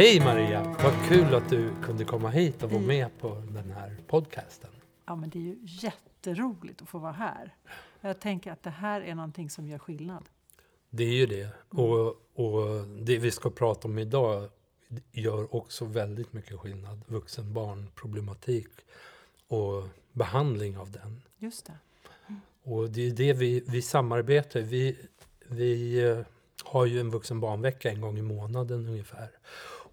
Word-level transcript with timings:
Hej 0.00 0.20
Maria! 0.20 0.76
Vad 0.82 1.08
kul 1.08 1.34
att 1.34 1.50
du 1.50 1.70
kunde 1.82 2.04
komma 2.04 2.30
hit 2.30 2.62
och 2.62 2.70
vara 2.70 2.82
med 2.82 3.18
på 3.18 3.42
den 3.48 3.70
här 3.70 3.96
podcasten. 4.06 4.70
Ja, 5.06 5.16
men 5.16 5.30
det 5.30 5.38
är 5.38 5.42
ju 5.42 5.58
jätteroligt 5.62 6.82
att 6.82 6.88
få 6.88 6.98
vara 6.98 7.12
här. 7.12 7.54
Jag 8.00 8.20
tänker 8.20 8.52
att 8.52 8.62
det 8.62 8.70
här 8.70 9.00
är 9.00 9.14
någonting 9.14 9.50
som 9.50 9.68
gör 9.68 9.78
skillnad. 9.78 10.24
Det 10.90 11.04
är 11.04 11.14
ju 11.14 11.26
det. 11.26 11.48
Och, 11.68 12.08
och 12.34 12.86
det 12.86 13.18
vi 13.18 13.30
ska 13.30 13.50
prata 13.50 13.88
om 13.88 13.98
idag 13.98 14.48
gör 15.12 15.54
också 15.54 15.84
väldigt 15.84 16.32
mycket 16.32 16.58
skillnad. 16.58 17.02
Vuxen-barn-problematik 17.06 18.70
och 19.48 19.88
behandling 20.12 20.78
av 20.78 20.90
den. 20.90 21.22
Just 21.38 21.66
det. 21.66 21.78
Och 22.62 22.90
det 22.90 23.06
är 23.06 23.10
det 23.10 23.32
vi, 23.32 23.64
vi 23.66 23.82
samarbetar. 23.82 24.60
Vi, 24.60 24.96
vi 25.46 26.02
eh, 26.08 26.18
har 26.64 26.86
ju 26.86 27.00
en 27.00 27.10
vuxen-barnvecka 27.10 27.90
en 27.90 28.00
gång 28.00 28.18
i 28.18 28.22
månaden 28.22 28.86
ungefär. 28.86 29.28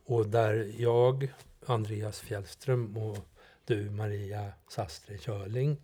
Och 0.08 0.28
där 0.28 0.72
jag, 0.78 1.34
Andreas 1.66 2.20
Fjällström 2.20 2.98
och 2.98 3.18
du, 3.66 3.90
Maria 3.90 4.52
Sastre 4.70 5.18
Körling, 5.18 5.82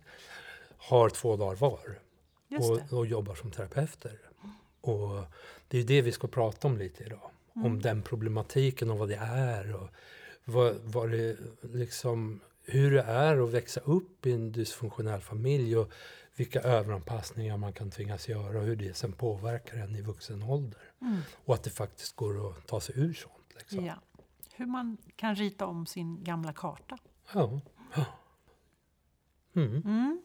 har 0.76 1.08
två 1.08 1.36
dagar 1.36 1.56
var. 1.56 1.98
Och, 2.58 2.98
och 2.98 3.06
jobbar 3.06 3.34
som 3.34 3.50
terapeuter. 3.50 4.18
Och 4.80 5.24
det 5.68 5.78
är 5.78 5.84
det 5.84 6.02
vi 6.02 6.12
ska 6.12 6.28
prata 6.28 6.68
om 6.68 6.78
lite 6.78 7.04
idag. 7.04 7.30
Mm. 7.56 7.66
Om 7.66 7.82
den 7.82 8.02
problematiken 8.02 8.90
och 8.90 8.98
vad 8.98 9.08
det 9.08 9.20
är. 9.22 9.74
Och 9.74 9.88
vad, 10.44 10.76
vad 10.82 11.10
det 11.10 11.36
liksom, 11.60 12.40
hur 12.62 12.90
det 12.90 13.02
är 13.02 13.44
att 13.44 13.50
växa 13.50 13.80
upp 13.80 14.26
i 14.26 14.32
en 14.32 14.52
dysfunktionell 14.52 15.20
familj. 15.20 15.76
Och 15.76 15.92
vilka 16.36 16.60
överanpassningar 16.60 17.56
man 17.56 17.72
kan 17.72 17.90
tvingas 17.90 18.28
göra 18.28 18.58
och 18.58 18.64
hur 18.64 18.76
det 18.76 18.96
sen 18.96 19.12
påverkar 19.12 19.76
en 19.76 19.96
i 19.96 20.00
vuxen 20.00 20.42
ålder. 20.42 20.82
Mm. 21.00 21.20
Och 21.44 21.54
att 21.54 21.62
det 21.62 21.70
faktiskt 21.70 22.16
går 22.16 22.50
att 22.50 22.66
ta 22.66 22.80
sig 22.80 22.94
ur 22.98 23.14
sånt. 23.14 23.54
Liksom. 23.58 23.84
Ja. 23.84 23.94
Hur 24.56 24.66
man 24.66 24.96
kan 25.16 25.34
rita 25.34 25.66
om 25.66 25.86
sin 25.86 26.24
gamla 26.24 26.52
karta. 26.52 26.98
Ja. 27.32 27.60
Mm. 29.54 29.82
Mm. 29.84 30.22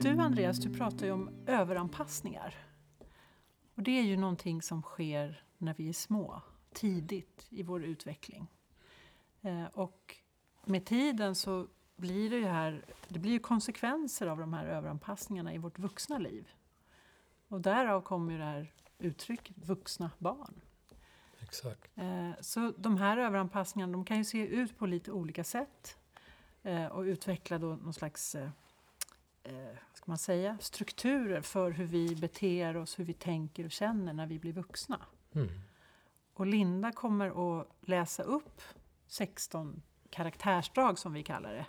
Du 0.00 0.20
Andreas, 0.20 0.58
du 0.58 0.74
pratar 0.74 1.06
ju 1.06 1.12
om 1.12 1.30
överanpassningar. 1.46 2.54
Och 3.74 3.82
det 3.82 3.98
är 3.98 4.02
ju 4.02 4.16
någonting 4.16 4.62
som 4.62 4.82
sker 4.82 5.44
när 5.58 5.74
vi 5.74 5.88
är 5.88 5.92
små, 5.92 6.42
tidigt 6.72 7.46
i 7.50 7.62
vår 7.62 7.84
utveckling. 7.84 8.46
Eh, 9.40 9.64
och 9.64 10.16
med 10.64 10.86
tiden 10.86 11.34
så 11.34 11.66
blir 11.96 12.30
det 12.30 12.48
här, 12.48 12.84
det 13.08 13.18
blir 13.18 13.38
konsekvenser 13.38 14.26
av 14.26 14.38
de 14.38 14.52
här 14.52 14.66
överanpassningarna 14.66 15.54
i 15.54 15.58
vårt 15.58 15.78
vuxna 15.78 16.18
liv. 16.18 16.52
Och 17.48 17.60
därav 17.60 18.00
kommer 18.00 18.38
det 18.38 18.44
här 18.44 18.72
uttrycket 18.98 19.58
vuxna 19.58 20.10
barn. 20.18 20.60
Exakt. 21.42 21.90
Eh, 21.94 22.30
Så 22.40 22.72
de 22.76 22.96
här 22.96 23.18
överanpassningarna 23.18 23.92
de 23.92 24.04
kan 24.04 24.18
ju 24.18 24.24
se 24.24 24.46
ut 24.46 24.78
på 24.78 24.86
lite 24.86 25.12
olika 25.12 25.44
sätt 25.44 25.96
eh, 26.62 26.86
och 26.86 27.00
utveckla 27.02 27.58
då 27.58 27.66
någon 27.66 27.94
slags 27.94 28.34
eh, 28.34 28.50
ska 29.94 30.04
man 30.06 30.18
säga, 30.18 30.58
strukturer 30.60 31.40
för 31.40 31.70
hur 31.70 31.84
vi 31.86 32.16
beter 32.16 32.76
oss, 32.76 32.98
hur 32.98 33.04
vi 33.04 33.12
tänker 33.12 33.64
och 33.64 33.70
känner 33.72 34.12
när 34.12 34.26
vi 34.26 34.38
blir 34.38 34.52
vuxna. 34.52 35.00
Mm. 35.32 35.48
Och 36.34 36.46
Linda 36.46 36.92
kommer 36.92 37.60
att 37.60 37.68
läsa 37.80 38.22
upp 38.22 38.60
16 39.06 39.82
karaktärsdrag 40.10 40.98
som 40.98 41.12
vi 41.12 41.22
kallar 41.22 41.54
det. 41.54 41.66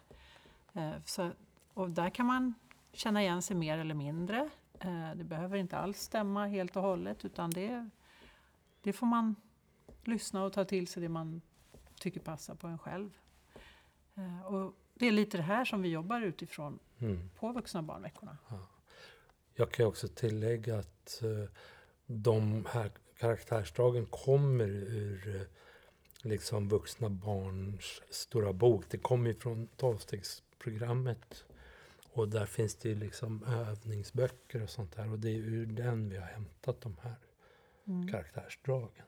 Eh, 0.76 0.92
Så, 1.06 1.32
och 1.74 1.90
där 1.90 2.10
kan 2.10 2.26
man 2.26 2.54
känna 2.94 3.22
igen 3.22 3.42
sig 3.42 3.56
mer 3.56 3.78
eller 3.78 3.96
mindre. 3.96 4.50
Eh, 4.80 5.12
Det 5.16 5.24
behöver 5.24 5.58
inte 5.58 5.78
alls 5.78 6.00
stämma 6.02 6.48
helt 6.48 6.76
och 6.76 6.82
hållet 6.84 7.26
utan 7.26 7.50
det, 7.52 7.90
det 8.82 8.94
får 8.94 9.06
man 9.08 9.36
lyssna 10.04 10.44
och 10.44 10.54
ta 10.54 10.66
till 10.66 10.88
sig 10.88 11.02
det 11.04 11.10
man 11.10 11.42
tycker 12.00 12.20
passar 12.20 12.56
på 12.56 12.68
en 12.68 12.78
själv. 12.80 13.18
Eh, 14.16 14.46
Och 14.46 14.74
det 14.94 15.08
är 15.08 15.12
lite 15.12 15.38
det 15.38 15.44
här 15.44 15.66
som 15.66 15.82
vi 15.82 15.90
jobbar 15.90 16.22
utifrån 16.22 16.80
Mm. 17.00 17.30
på 17.40 17.52
vuxna 17.52 17.82
barnveckorna. 17.82 18.38
Jag 19.56 19.72
kan 19.72 19.86
också 19.86 20.08
tillägga 20.08 20.80
att 20.80 21.22
de 22.06 22.66
här 22.70 22.92
karaktärsdragen 23.18 24.06
kommer 24.06 24.68
ur 24.68 25.48
liksom 26.22 26.70
vuxna 26.70 27.10
barns 27.10 28.02
stora 28.10 28.54
bok. 28.54 28.86
Det 28.90 28.98
kommer 28.98 29.28
ju 29.28 29.34
från 29.36 29.68
tolvstegsprogrammet. 30.66 31.46
Och 32.14 32.30
där 32.30 32.46
finns 32.46 32.76
det 32.76 32.90
ju 32.90 32.96
liksom 32.96 33.44
övningsböcker 33.44 34.64
och 34.64 34.70
sånt 34.70 34.96
där. 34.96 35.12
Och 35.12 35.20
det 35.20 35.30
är 35.30 35.36
ur 35.38 35.66
den 35.66 36.10
vi 36.10 36.18
har 36.18 36.26
hämtat 36.26 36.82
de 36.82 36.98
här 37.02 37.16
Mm. 37.88 38.08
karaktärsdragen. 38.08 39.06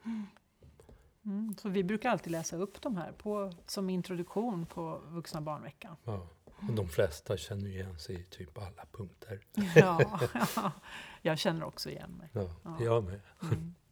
Mm. 1.26 1.56
Så 1.58 1.70
vi 1.70 1.84
brukar 1.84 2.10
alltid 2.10 2.32
läsa 2.32 2.56
upp 2.58 2.82
de 2.82 2.98
här 2.98 3.12
på, 3.12 3.52
som 3.66 3.90
introduktion 3.90 4.66
på 4.66 5.02
vuxna 5.08 5.42
barnveckan. 5.42 5.96
Ja. 6.04 6.28
Och 6.46 6.74
de 6.74 6.88
flesta 6.88 7.38
känner 7.38 7.68
igen 7.68 8.00
sig 8.00 8.16
i 8.22 8.24
typ 8.24 8.58
alla 8.58 8.86
punkter. 8.92 9.40
Ja, 9.76 10.00
ja, 10.34 10.72
jag 11.22 11.38
känner 11.40 11.64
också 11.64 11.90
igen 11.90 12.12
mig. 12.12 12.30
Ja, 12.34 12.50
Ja. 12.64 12.78
jag 12.80 13.04
med. 13.04 13.20
Mm. 13.42 13.76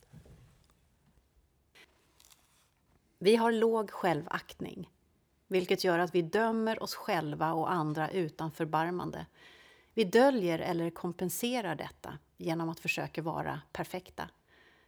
Vi 3.19 3.35
har 3.35 3.51
låg 3.51 3.91
självaktning, 3.91 4.89
vilket 5.47 5.83
gör 5.83 5.99
att 5.99 6.15
vi 6.15 6.21
dömer 6.21 6.83
oss 6.83 6.95
själva 6.95 7.53
och 7.53 7.71
andra 7.71 8.09
utan 8.09 8.51
förbarmande. 8.51 9.25
Vi 9.93 10.03
döljer 10.03 10.59
eller 10.59 10.89
kompenserar 10.89 11.75
detta 11.75 12.17
genom 12.37 12.69
att 12.69 12.79
försöka 12.79 13.21
vara 13.21 13.61
perfekta, 13.71 14.29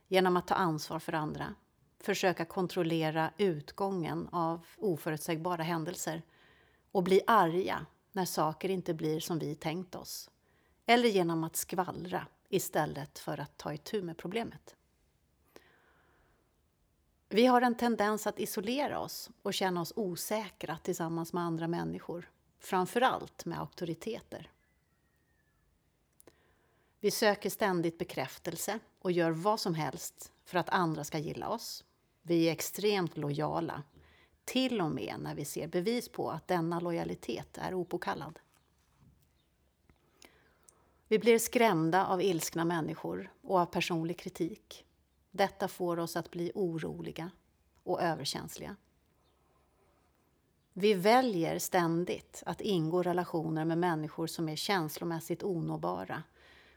genom 0.07 0.37
att 0.37 0.47
ta 0.47 0.55
ansvar 0.55 0.99
för 0.99 1.13
andra, 1.13 1.55
försöka 1.99 2.45
kontrollera 2.45 3.31
utgången 3.37 4.27
av 4.31 4.65
oförutsägbara 4.77 5.63
händelser 5.63 6.21
och 6.91 7.03
bli 7.03 7.21
arga 7.27 7.85
när 8.11 8.25
saker 8.25 8.69
inte 8.69 8.93
blir 8.93 9.19
som 9.19 9.39
vi 9.39 9.55
tänkt 9.55 9.95
oss, 9.95 10.29
eller 10.85 11.09
genom 11.09 11.43
att 11.43 11.55
skvallra 11.55 12.27
istället 12.49 13.19
för 13.19 13.39
att 13.39 13.57
ta 13.57 13.73
itu 13.73 14.01
med 14.01 14.17
problemet. 14.17 14.76
Vi 17.29 17.45
har 17.45 17.61
en 17.61 17.75
tendens 17.75 18.27
att 18.27 18.39
isolera 18.39 18.99
oss 18.99 19.29
och 19.41 19.53
känna 19.53 19.81
oss 19.81 19.93
osäkra 19.95 20.77
tillsammans 20.77 21.33
med 21.33 21.43
andra 21.43 21.67
människor, 21.67 22.31
framför 22.59 23.01
allt 23.01 23.45
med 23.45 23.59
auktoriteter. 23.59 24.51
Vi 26.99 27.11
söker 27.11 27.49
ständigt 27.49 27.97
bekräftelse 27.97 28.79
och 28.99 29.11
gör 29.11 29.31
vad 29.31 29.59
som 29.59 29.75
helst 29.75 30.31
för 30.45 30.57
att 30.57 30.69
andra 30.69 31.03
ska 31.03 31.17
gilla 31.17 31.49
oss. 31.49 31.83
Vi 32.21 32.47
är 32.47 32.51
extremt 32.51 33.17
lojala, 33.17 33.83
till 34.45 34.81
och 34.81 34.91
med 34.91 35.15
när 35.19 35.35
vi 35.35 35.45
ser 35.45 35.67
bevis 35.67 36.09
på 36.09 36.31
att 36.31 36.47
denna 36.47 36.79
lojalitet 36.79 37.57
är 37.57 37.73
opåkallad. 37.73 38.39
Vi 41.07 41.19
blir 41.19 41.39
skrämda 41.39 42.05
av 42.05 42.21
ilskna 42.21 42.65
människor 42.65 43.31
och 43.41 43.59
av 43.59 43.65
personlig 43.65 44.19
kritik. 44.19 44.86
Detta 45.31 45.67
får 45.67 45.99
oss 45.99 46.15
att 46.15 46.31
bli 46.31 46.51
oroliga 46.55 47.31
och 47.83 48.01
överkänsliga. 48.01 48.75
Vi 50.73 50.93
väljer 50.93 51.59
ständigt 51.59 52.43
att 52.45 52.61
ingå 52.61 53.03
relationer 53.03 53.65
med 53.65 53.77
människor 53.77 54.27
som 54.27 54.49
är 54.49 54.55
känslomässigt 54.55 55.43
onåbara 55.43 56.23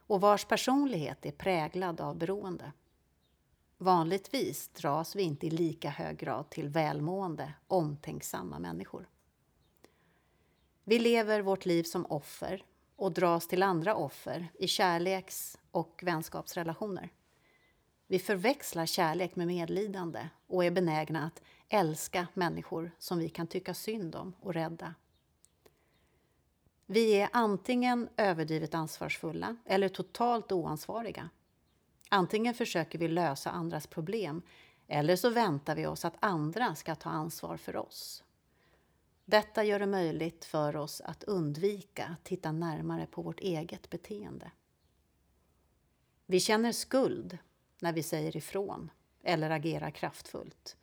och 0.07 0.21
vars 0.21 0.45
personlighet 0.45 1.27
är 1.27 1.33
präglad 1.33 2.01
av 2.01 2.17
beroende. 2.17 2.73
Vanligtvis 3.79 4.69
dras 4.69 5.17
vi 5.17 5.23
inte 5.23 5.47
i 5.47 5.51
lika 5.51 5.91
hög 5.91 6.19
grad 6.19 6.51
till 6.51 6.69
välmående, 6.69 7.53
omtänksamma 7.69 8.59
människor. 8.59 9.09
Vi 10.85 10.99
lever 10.99 11.43
vårt 11.43 11.67
liv 11.67 11.83
som 11.83 12.07
offer 12.07 12.65
och 12.97 13.13
dras 13.13 13.49
till 13.49 13.63
andra 13.63 13.95
offer 13.95 14.49
i 14.55 14.69
kärleks 14.69 15.59
och 15.71 16.01
vänskapsrelationer. 16.05 17.11
Vi 18.11 18.19
förväxlar 18.19 18.87
kärlek 18.87 19.37
med 19.37 19.47
medlidande 19.47 20.29
och 20.47 20.65
är 20.65 20.71
benägna 20.71 21.27
att 21.27 21.43
älska 21.69 22.27
människor 22.35 22.91
som 22.99 23.19
vi 23.19 23.29
kan 23.29 23.47
tycka 23.47 23.75
synd 23.75 24.15
om 24.15 24.33
och 24.41 24.55
rädda. 24.55 24.95
Vi 26.87 27.13
är 27.13 27.29
antingen 27.33 28.09
överdrivet 28.17 28.75
ansvarsfulla 28.75 29.57
eller 29.65 29.89
totalt 29.89 30.53
oansvariga. 30.53 31.29
Antingen 32.09 32.55
försöker 32.55 32.99
vi 32.99 33.09
lösa 33.09 33.51
andras 33.51 33.87
problem 33.87 34.43
eller 34.89 35.17
så 35.17 35.31
väntar 35.31 35.77
vi 35.77 35.87
oss 35.87 36.05
att 36.05 36.17
andra 36.21 36.75
ska 36.75 36.95
ta 36.95 37.11
ansvar 37.11 37.57
för 37.57 37.77
oss. 37.77 38.25
Detta 39.25 39.65
gör 39.65 39.79
det 39.79 39.87
möjligt 39.87 40.45
för 40.45 40.77
oss 40.77 41.01
att 41.01 41.25
undvika 41.25 42.05
att 42.05 42.25
titta 42.25 42.53
närmare 42.53 43.07
på 43.07 43.23
vårt 43.23 43.41
eget 43.41 43.91
beteende. 43.91 44.51
Vi 46.27 46.41
känner 46.41 46.73
skuld 46.73 47.39
när 47.83 47.93
vi 47.93 48.03
säger 48.03 48.37
ifrån 48.37 48.91
eller 49.23 49.51
agerar 49.51 49.91
kraftfullt. 49.91 50.77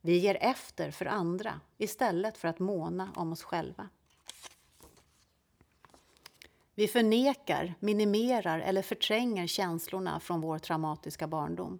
Vi 0.00 0.18
ger 0.18 0.38
efter 0.40 0.90
för 0.90 1.06
andra 1.06 1.60
istället 1.78 2.36
för 2.36 2.48
att 2.48 2.58
måna 2.58 3.12
om 3.16 3.32
oss 3.32 3.42
själva. 3.42 3.88
Vi 6.74 6.88
förnekar, 6.88 7.74
minimerar 7.80 8.60
eller 8.60 8.82
förtränger 8.82 9.46
känslorna 9.46 10.20
från 10.20 10.40
vår 10.40 10.58
traumatiska 10.58 11.26
barndom. 11.26 11.78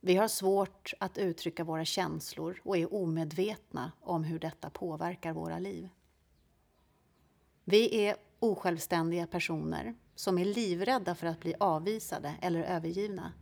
Vi 0.00 0.16
har 0.16 0.28
svårt 0.28 0.92
att 1.00 1.18
uttrycka 1.18 1.64
våra 1.64 1.84
känslor 1.84 2.60
och 2.64 2.76
är 2.76 2.94
omedvetna 2.94 3.92
om 4.00 4.24
hur 4.24 4.38
detta 4.38 4.70
påverkar 4.70 5.32
våra 5.32 5.58
liv. 5.58 5.88
Vi 7.64 8.06
är 8.06 8.16
osjälvständiga 8.38 9.26
personer 9.26 9.94
som 10.14 10.38
är 10.38 10.44
livrädda 10.44 11.14
för 11.14 11.26
att 11.26 11.40
bli 11.40 11.54
avvisade 11.60 12.34
eller 12.40 12.62
övergivna. 12.62 13.32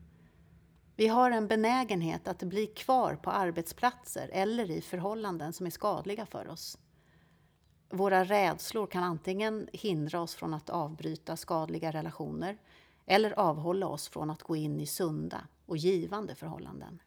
Vi 1.03 1.09
har 1.09 1.31
en 1.31 1.49
benägenhet 1.49 2.29
att 2.29 2.43
bli 2.43 2.67
kvar 2.67 3.17
på 3.17 3.31
arbetsplatser 3.31 4.31
eller 4.33 4.71
i 4.71 4.81
förhållanden 4.81 5.53
som 5.53 5.67
är 5.67 5.71
skadliga 5.71 6.27
för 6.27 6.49
oss. 6.49 6.79
Våra 7.91 8.25
rädslor 8.25 8.87
kan 8.87 9.03
antingen 9.03 9.69
hindra 9.73 10.21
oss 10.21 10.35
från 10.35 10.55
att 10.55 10.71
avbryta 10.71 11.37
skadliga 11.37 11.91
relationer 11.91 12.59
eller 13.07 13.39
avhålla 13.39 13.87
oss 13.87 14.09
från 14.09 14.31
att 14.31 14.43
gå 14.43 14.57
in 14.57 14.81
i 14.81 14.87
sunda 14.87 15.47
och 15.67 15.77
givande 15.77 16.35
förhållanden. 16.35 17.03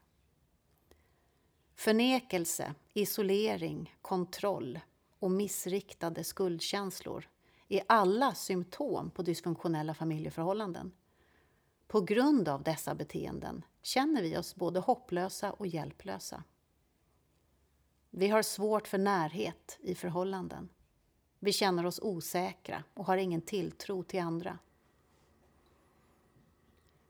Förnekelse, 1.75 2.73
isolering, 2.93 3.95
kontroll 4.01 4.79
och 5.19 5.31
missriktade 5.31 6.23
skuldkänslor 6.23 7.29
är 7.67 7.83
alla 7.87 8.33
symptom 8.33 9.09
på 9.09 9.21
dysfunktionella 9.21 9.93
familjeförhållanden. 9.93 10.91
På 11.87 12.01
grund 12.01 12.49
av 12.49 12.63
dessa 12.63 12.95
beteenden 12.95 13.63
känner 13.85 14.21
vi 14.21 14.37
oss 14.37 14.55
både 14.55 14.79
hopplösa 14.79 15.51
och 15.51 15.67
hjälplösa. 15.67 16.43
Vi 18.09 18.27
har 18.27 18.41
svårt 18.41 18.87
för 18.87 18.97
närhet 18.97 19.77
i 19.81 19.95
förhållanden. 19.95 20.69
Vi 21.39 21.53
känner 21.53 21.85
oss 21.85 21.99
osäkra 21.99 22.83
och 22.93 23.05
har 23.05 23.17
ingen 23.17 23.41
tilltro 23.41 24.03
till 24.03 24.19
andra. 24.19 24.59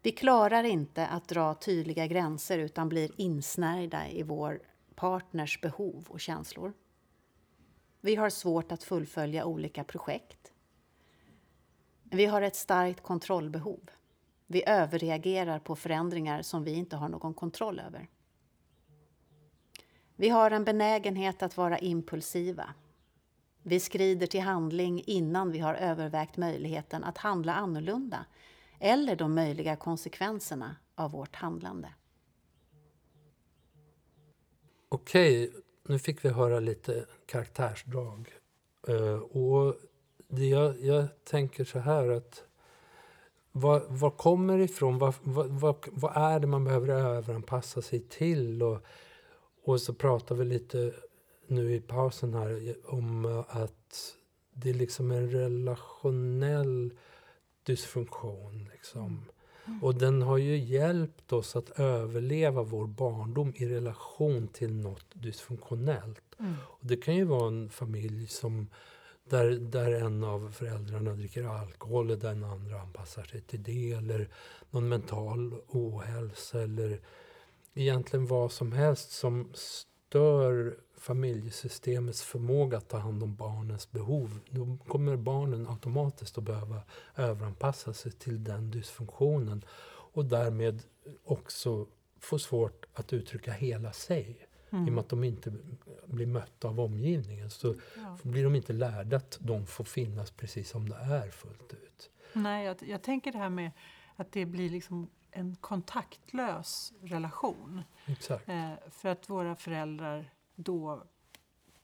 Vi 0.01 0.11
klarar 0.11 0.63
inte 0.63 1.07
att 1.07 1.27
dra 1.27 1.53
tydliga 1.53 2.07
gränser 2.07 2.59
utan 2.59 2.89
blir 2.89 3.11
insnärjda 3.17 4.09
i 4.09 4.23
vår 4.23 4.61
partners 4.95 5.61
behov 5.61 6.05
och 6.09 6.19
känslor. 6.19 6.73
Vi 8.01 8.15
har 8.15 8.29
svårt 8.29 8.71
att 8.71 8.83
fullfölja 8.83 9.45
olika 9.45 9.83
projekt. 9.83 10.53
Vi 12.03 12.25
har 12.25 12.41
ett 12.41 12.55
starkt 12.55 13.01
kontrollbehov. 13.01 13.89
Vi 14.47 14.63
överreagerar 14.67 15.59
på 15.59 15.75
förändringar 15.75 16.41
som 16.41 16.63
vi 16.63 16.73
inte 16.73 16.95
har 16.95 17.09
någon 17.09 17.33
kontroll 17.33 17.79
över. 17.79 18.09
Vi 20.15 20.29
har 20.29 20.51
en 20.51 20.63
benägenhet 20.63 21.43
att 21.43 21.57
vara 21.57 21.77
impulsiva. 21.77 22.73
Vi 23.63 23.79
skrider 23.79 24.27
till 24.27 24.41
handling 24.41 25.03
innan 25.05 25.51
vi 25.51 25.59
har 25.59 25.73
övervägt 25.73 26.37
möjligheten 26.37 27.03
att 27.03 27.17
handla 27.17 27.53
annorlunda 27.53 28.25
eller 28.79 29.15
de 29.15 29.35
möjliga 29.35 29.75
konsekvenserna 29.75 30.75
av 30.95 31.11
vårt 31.11 31.35
handlande. 31.35 31.93
Okej, 34.89 35.53
nu 35.83 35.99
fick 35.99 36.25
vi 36.25 36.29
höra 36.29 36.59
lite 36.59 37.05
karaktärsdrag. 37.25 38.33
Eh, 38.87 39.17
och 39.17 39.75
det 40.27 40.45
jag, 40.45 40.81
jag, 40.81 41.07
tänker 41.23 41.65
så 41.65 41.79
här 41.79 42.09
att 42.09 42.43
vad, 43.57 43.83
vad 43.87 44.17
kommer 44.17 44.59
ifrån? 44.59 44.97
Vad, 44.97 45.13
vad, 45.23 45.47
vad, 45.47 45.75
vad, 45.91 46.17
är 46.17 46.39
det 46.39 46.47
man 46.47 46.63
behöver 46.63 46.89
överanpassa 46.89 47.81
sig 47.81 47.99
till? 47.99 48.63
Och, 48.63 48.85
och 49.63 49.81
så 49.81 49.93
pratar 49.93 50.35
vi 50.35 50.45
lite 50.45 50.93
nu 51.47 51.75
i 51.75 51.81
pausen 51.81 52.33
här 52.33 52.75
om 52.85 53.43
att 53.49 54.15
det 54.53 54.69
är 54.69 54.73
liksom 54.73 55.11
en 55.11 55.31
relationell 55.31 56.93
dysfunktion. 57.63 58.69
Liksom. 58.73 59.25
Mm. 59.65 59.83
Och 59.83 59.95
den 59.95 60.21
har 60.21 60.37
ju 60.37 60.57
hjälpt 60.57 61.33
oss 61.33 61.55
att 61.55 61.79
överleva 61.79 62.63
vår 62.63 62.87
barndom 62.87 63.53
i 63.55 63.65
relation 63.65 64.47
till 64.47 64.73
något 64.73 65.05
dysfunktionellt. 65.13 66.35
Mm. 66.39 66.53
Och 66.65 66.87
det 66.87 66.97
kan 66.97 67.15
ju 67.15 67.23
vara 67.23 67.47
en 67.47 67.69
familj 67.69 68.27
som 68.27 68.67
där, 69.29 69.49
där 69.49 69.91
en 69.91 70.23
av 70.23 70.51
föräldrarna 70.51 71.13
dricker 71.13 71.43
alkohol 71.43 72.11
och 72.11 72.17
den 72.17 72.43
andra 72.43 72.81
anpassar 72.81 73.23
sig 73.23 73.41
till 73.41 73.63
det. 73.63 73.91
Eller 73.91 74.29
någon 74.69 74.89
mental 74.89 75.61
ohälsa 75.67 76.61
eller 76.61 76.99
egentligen 77.73 78.25
vad 78.25 78.51
som 78.51 78.71
helst 78.71 79.11
som 79.11 79.51
stör 79.53 80.77
familjesystemets 80.97 82.23
förmåga 82.23 82.77
att 82.77 82.89
ta 82.89 82.97
hand 82.97 83.23
om 83.23 83.35
barnens 83.35 83.91
behov. 83.91 84.39
Då 84.49 84.77
kommer 84.87 85.15
barnen 85.15 85.67
automatiskt 85.67 86.37
att 86.37 86.43
behöva 86.43 86.81
överanpassa 87.15 87.93
sig 87.93 88.11
till 88.11 88.43
den 88.43 88.71
dysfunktionen. 88.71 89.65
Och 90.13 90.25
därmed 90.25 90.83
också 91.23 91.87
få 92.19 92.39
svårt 92.39 92.85
att 92.93 93.13
uttrycka 93.13 93.51
hela 93.51 93.91
sig. 93.91 94.44
Mm. 94.69 94.85
I 94.85 94.89
och 94.89 94.93
med 94.93 95.01
att 95.01 95.09
de 95.09 95.23
inte 95.23 95.53
blir 96.05 96.27
mötta 96.27 96.67
av 96.67 96.79
omgivningen 96.79 97.49
så 97.49 97.75
ja. 97.95 98.17
blir 98.23 98.43
de 98.43 98.55
inte 98.55 98.73
lärda 98.73 99.17
att 99.17 99.37
de 99.41 99.65
får 99.65 99.83
finnas 99.83 100.31
precis 100.31 100.69
som 100.69 100.89
det 100.89 100.95
är 100.95 101.29
fullt 101.29 101.73
ut. 101.73 102.09
Nej, 102.33 102.65
jag, 102.65 102.77
jag 102.83 103.01
tänker 103.01 103.31
det 103.31 103.37
här 103.37 103.49
med 103.49 103.71
att 104.15 104.31
det 104.31 104.45
blir 104.45 104.69
liksom 104.69 105.09
en 105.31 105.55
kontaktlös 105.55 106.93
relation. 107.01 107.83
Exakt. 108.05 108.49
Eh, 108.49 108.73
för 108.89 109.09
att 109.09 109.29
våra 109.29 109.55
föräldrar 109.55 110.33
då 110.55 111.03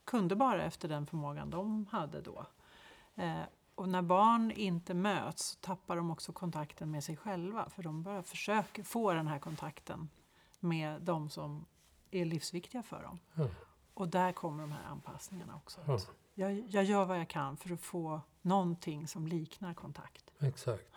kunde 0.04 0.36
bara 0.36 0.64
efter 0.64 0.90
den 0.90 1.06
förmågan 1.06 1.50
de 1.50 1.86
hade 1.92 2.22
då. 2.22 2.46
Eh, 3.16 3.42
och 3.76 3.90
när 3.90 4.02
barn 4.02 4.52
inte 4.52 4.94
möts 4.94 5.46
så 5.46 5.58
tappar 5.60 5.96
de 5.96 6.12
också 6.12 6.34
kontakten 6.34 6.92
med 6.92 7.04
sig 7.04 7.18
själva 7.18 7.70
för 7.70 7.84
de 7.84 8.04
bara 8.04 8.24
försöker 8.24 8.84
få 8.84 9.14
den 9.14 9.28
här 9.28 9.40
kontakten 9.40 10.10
med 10.60 11.02
de 11.02 11.30
som 11.30 11.66
är 12.12 12.26
livsviktiga 12.26 12.84
för 12.84 13.04
dem. 13.04 13.20
Ja. 13.34 13.48
Och 13.94 14.08
där 14.08 14.32
kommer 14.32 14.62
de 14.64 14.72
här 14.72 14.84
anpassningarna 14.90 15.56
också. 15.56 15.80
Ja. 15.86 16.00
Jag, 16.34 16.64
jag 16.70 16.84
gör 16.84 17.06
vad 17.06 17.20
jag 17.20 17.28
kan 17.28 17.58
för 17.58 17.74
att 17.74 17.82
få 17.82 18.22
någonting 18.42 19.08
som 19.08 19.28
liknar 19.28 19.74
kontakt. 19.74 20.32
Exakt. 20.40 20.88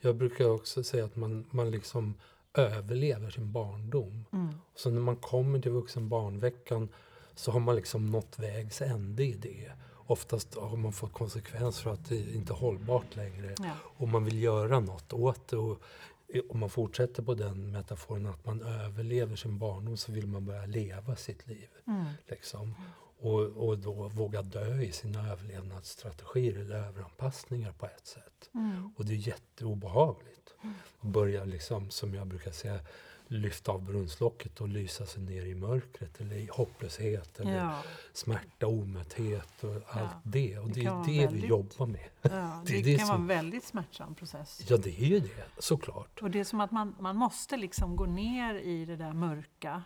Jag 0.00 0.16
brukar 0.16 0.50
också 0.50 0.84
säga 0.84 1.04
att 1.04 1.16
man, 1.16 1.46
man 1.50 1.70
liksom 1.70 2.14
överlever 2.54 3.30
sin 3.30 3.52
barndom. 3.52 4.24
Mm. 4.32 4.48
Och 4.72 4.80
så 4.80 4.90
när 4.90 5.00
man 5.00 5.16
kommer 5.16 5.60
till 5.60 5.70
vuxen 5.70 6.08
barnveckan 6.08 6.88
så 7.34 7.52
har 7.52 7.60
man 7.60 7.76
liksom 7.76 8.06
nått 8.06 8.38
vägs 8.38 8.82
ände 8.82 9.24
i 9.24 9.32
det. 9.32 9.72
Oftast 9.94 10.54
har 10.54 10.76
man 10.76 10.92
fått 10.92 11.12
konsekvens 11.12 11.80
för 11.80 11.92
att 11.92 12.08
det 12.08 12.34
inte 12.34 12.52
är 12.52 12.56
hållbart 12.56 13.16
längre. 13.16 13.54
Ja. 13.58 13.70
Och 13.82 14.08
man 14.08 14.24
vill 14.24 14.42
göra 14.42 14.80
något 14.80 15.12
åt 15.12 15.48
det. 15.48 15.56
Och 15.56 15.82
om 16.48 16.60
man 16.60 16.70
fortsätter 16.70 17.22
på 17.22 17.34
den 17.34 17.70
metaforen 17.70 18.26
att 18.26 18.46
man 18.46 18.62
överlever 18.62 19.36
sin 19.36 19.58
barndom 19.58 19.96
så 19.96 20.12
vill 20.12 20.26
man 20.26 20.44
börja 20.44 20.66
leva 20.66 21.16
sitt 21.16 21.46
liv. 21.46 21.68
Mm. 21.86 22.04
Liksom. 22.26 22.74
Och, 23.20 23.40
och 23.40 23.78
då 23.78 24.08
våga 24.08 24.42
dö 24.42 24.80
i 24.80 24.92
sina 24.92 25.32
överlevnadsstrategier 25.32 26.58
eller 26.58 26.76
överanpassningar 26.76 27.72
på 27.72 27.86
ett 27.86 28.06
sätt. 28.06 28.50
Mm. 28.54 28.90
Och 28.96 29.04
det 29.04 29.12
är 29.12 29.28
jätteobehagligt. 29.28 30.54
Mm. 30.62 30.74
Börja, 31.00 31.44
liksom, 31.44 31.90
som 31.90 32.14
jag 32.14 32.26
brukar 32.26 32.50
säga, 32.50 32.80
lyfta 33.28 33.72
av 33.72 33.82
brunnslocket 33.84 34.60
och 34.60 34.68
lysa 34.68 35.06
sig 35.06 35.22
ner 35.22 35.46
i 35.46 35.54
mörkret 35.54 36.20
eller 36.20 36.36
i 36.36 36.48
hopplöshet 36.52 37.40
eller 37.40 37.56
ja. 37.56 37.82
smärta, 38.12 38.66
omätthet 38.66 39.64
och 39.64 39.74
allt 39.74 39.84
ja. 39.88 40.20
det. 40.22 40.58
Och 40.58 40.68
det, 40.68 40.80
det 40.80 40.86
är 40.86 41.04
det 41.06 41.20
väldigt, 41.20 41.44
vi 41.44 41.46
jobbar 41.46 41.86
med. 41.86 42.08
Ja, 42.22 42.62
det, 42.66 42.72
det, 42.72 42.82
det 42.82 42.98
kan 42.98 43.06
som, 43.06 43.08
vara 43.08 43.18
en 43.18 43.26
väldigt 43.26 43.64
smärtsam 43.64 44.14
process. 44.14 44.60
Ja, 44.68 44.76
det 44.76 45.00
är 45.00 45.06
ju 45.06 45.20
det, 45.20 45.46
såklart. 45.58 46.22
Och 46.22 46.30
det 46.30 46.40
är 46.40 46.44
som 46.44 46.60
att 46.60 46.70
man, 46.70 46.94
man 47.00 47.16
måste 47.16 47.56
liksom 47.56 47.96
gå 47.96 48.06
ner 48.06 48.54
i 48.54 48.84
det 48.84 48.96
där 48.96 49.12
mörka, 49.12 49.82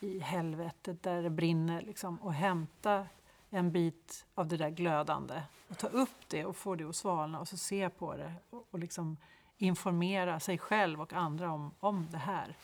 i 0.00 0.18
helvetet 0.18 1.02
där 1.02 1.22
det 1.22 1.30
brinner 1.30 1.82
liksom, 1.82 2.22
och 2.22 2.34
hämta 2.34 3.06
en 3.50 3.72
bit 3.72 4.26
av 4.34 4.48
det 4.48 4.56
där 4.56 4.70
glödande 4.70 5.42
och 5.68 5.78
ta 5.78 5.86
upp 5.86 6.28
det 6.28 6.44
och 6.44 6.56
få 6.56 6.74
det 6.74 6.84
att 6.84 6.96
svalna 6.96 7.40
och 7.40 7.48
så 7.48 7.56
se 7.56 7.90
på 7.90 8.16
det 8.16 8.34
och, 8.50 8.66
och 8.70 8.78
liksom 8.78 9.16
informera 9.58 10.40
sig 10.40 10.58
själv 10.58 11.00
och 11.00 11.12
andra 11.12 11.52
om, 11.52 11.74
om 11.80 12.08
det 12.10 12.18
här. 12.18 12.56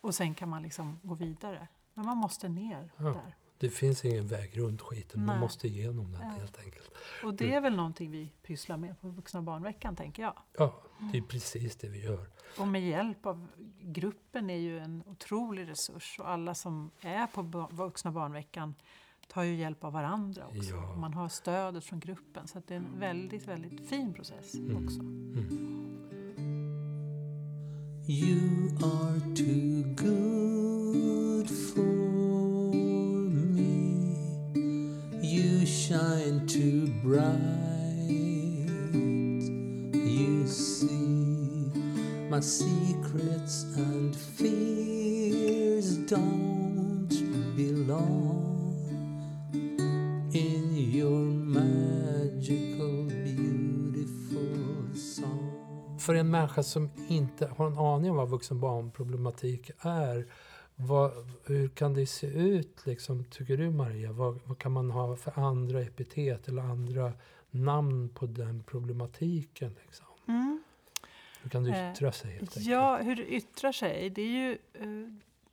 Och 0.00 0.14
sen 0.14 0.34
kan 0.34 0.48
man 0.48 0.62
liksom 0.62 1.00
gå 1.02 1.14
vidare. 1.14 1.68
Men 1.94 2.06
man 2.06 2.16
måste 2.16 2.48
ner 2.48 2.90
ja, 2.96 3.04
där. 3.04 3.36
Det 3.58 3.70
finns 3.70 4.04
ingen 4.04 4.26
väg 4.26 4.58
runt 4.58 4.80
skiten, 4.80 5.20
Nej. 5.20 5.26
man 5.26 5.40
måste 5.40 5.68
igenom 5.68 6.12
den 6.12 6.22
ja. 6.22 6.28
helt 6.28 6.58
enkelt. 6.58 6.90
Och 7.24 7.34
det 7.34 7.54
är 7.54 7.60
väl 7.60 7.76
någonting 7.76 8.10
vi 8.10 8.32
pysslar 8.42 8.76
med 8.76 9.00
på 9.00 9.08
Vuxna 9.08 9.42
barnveckan, 9.42 9.96
tänker 9.96 10.22
jag. 10.22 10.34
Ja, 10.58 10.82
det 11.12 11.18
är 11.18 11.22
precis 11.22 11.76
det 11.76 11.88
vi 11.88 12.04
gör. 12.04 12.26
Och 12.58 12.68
med 12.68 12.88
hjälp 12.88 13.26
av 13.26 13.48
gruppen 13.80 14.50
är 14.50 14.56
ju 14.56 14.78
en 14.78 15.02
otrolig 15.06 15.68
resurs 15.68 16.18
och 16.18 16.30
alla 16.30 16.54
som 16.54 16.90
är 17.00 17.26
på 17.26 17.42
Vuxna 17.70 18.10
barnveckan 18.10 18.74
tar 19.28 19.42
ju 19.42 19.54
hjälp 19.54 19.84
av 19.84 19.92
varandra 19.92 20.46
också. 20.46 20.70
Ja. 20.70 20.96
Man 20.96 21.14
har 21.14 21.28
stödet 21.28 21.84
från 21.84 22.00
gruppen. 22.00 22.48
Så 22.48 22.62
det 22.66 22.74
är 22.74 22.78
en 22.78 22.98
väldigt, 22.98 23.48
väldigt 23.48 23.88
fin 23.88 24.14
process 24.14 24.54
mm. 24.54 24.70
mm. 24.70 24.84
också. 24.84 25.00
Mm. 25.00 25.76
You 28.08 28.68
are 28.82 29.20
too 29.34 29.82
good 29.96 31.50
for 31.50 31.82
me. 33.28 34.16
You 35.22 35.66
shine 35.66 36.46
too 36.46 36.86
bright. 37.02 37.46
You 39.94 40.46
see 40.46 41.70
my 42.30 42.40
secrets 42.40 43.64
and 43.76 44.16
fears 44.16 45.98
don't 46.06 46.46
belong. 47.56 48.45
För 56.06 56.14
en 56.14 56.30
människa 56.30 56.62
som 56.62 56.90
inte 57.08 57.46
har 57.46 57.66
en 57.66 57.78
aning 57.78 58.10
om 58.10 58.16
vad 58.16 58.28
vuxen 58.28 58.60
barnproblematik 58.60 59.70
är 59.80 60.26
vad, 60.74 61.12
hur 61.46 61.68
kan 61.68 61.94
det 61.94 62.06
se 62.06 62.26
ut, 62.26 62.86
liksom, 62.86 63.24
tycker 63.24 63.56
du 63.56 63.70
Maria? 63.70 64.12
Vad, 64.12 64.40
vad, 64.44 64.58
kan 64.58 64.72
man 64.72 64.90
ha 64.90 65.16
för 65.16 65.40
andra 65.40 65.80
epitet 65.80 66.48
eller 66.48 66.62
andra 66.62 67.12
namn 67.50 68.08
på 68.08 68.26
den 68.26 68.62
problematiken? 68.62 69.76
Liksom? 69.86 70.06
Mm. 70.28 70.62
Hur 71.42 71.50
kan 71.50 71.64
det 71.64 71.90
yttra 71.92 72.12
sig? 72.12 72.30
Helt 72.30 72.42
enkelt? 72.42 72.66
Ja, 72.66 72.96
hur 72.96 73.16
det 73.16 73.26
yttrar 73.26 73.72
sig? 73.72 74.10
Det 74.10 74.22
är 74.22 74.26
ju 74.26 74.58
eh, 74.72 75.12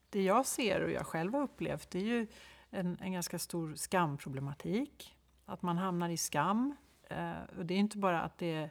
det 0.09 0.23
jag 0.23 0.45
ser 0.45 0.81
och 0.81 0.91
jag 0.91 1.05
själv 1.05 1.33
har 1.33 1.41
upplevt. 1.41 1.89
Det 1.91 1.99
är 1.99 2.05
ju 2.05 2.27
en, 2.69 2.97
en 3.01 3.13
ganska 3.13 3.39
stor 3.39 3.75
skamproblematik. 3.75 5.15
Att 5.45 5.61
man 5.61 5.77
hamnar 5.77 6.09
i 6.09 6.17
skam. 6.17 6.75
Eh, 7.09 7.31
och 7.57 7.65
det 7.65 7.73
är 7.73 7.77
inte 7.77 7.97
bara 7.97 8.21
att 8.21 8.37
det 8.37 8.53
är 8.53 8.69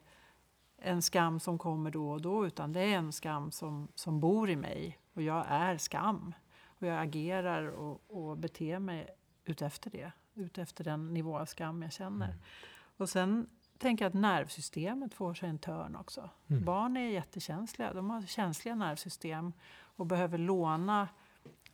en 0.84 1.02
skam 1.02 1.40
som 1.40 1.58
kommer 1.58 1.90
då 1.90 2.10
och 2.10 2.20
då 2.22 2.46
utan 2.46 2.72
det 2.72 2.80
är 2.80 2.96
en 2.96 3.12
skam 3.12 3.50
som, 3.50 3.88
som 3.94 4.20
bor 4.20 4.50
i 4.50 4.56
mig 4.56 4.98
och 5.14 5.22
jag 5.22 5.46
är 5.48 5.76
skam. 5.76 6.34
Och 6.66 6.86
jag 6.86 7.02
agerar 7.02 7.66
och, 7.66 8.02
och 8.06 8.38
beter 8.38 8.78
mig 8.78 9.08
utefter 9.44 9.90
det. 9.90 10.12
Utefter 10.34 10.84
den 10.84 11.14
nivå 11.14 11.38
av 11.38 11.46
skam 11.46 11.82
jag 11.82 11.92
känner. 11.92 12.26
Mm. 12.26 12.38
Och 12.96 13.08
sen 13.08 13.46
tänker 13.78 14.04
jag 14.04 14.10
att 14.10 14.20
nervsystemet 14.20 15.14
får 15.14 15.34
sig 15.34 15.48
en 15.48 15.58
törn 15.58 15.96
också. 15.96 16.30
Mm. 16.48 16.64
Barn 16.64 16.96
är 16.96 17.08
jättekänsliga. 17.08 17.92
De 17.92 18.10
har 18.10 18.22
känsliga 18.22 18.74
nervsystem 18.74 19.52
och 19.96 20.06
behöver 20.06 20.38
låna 20.38 21.08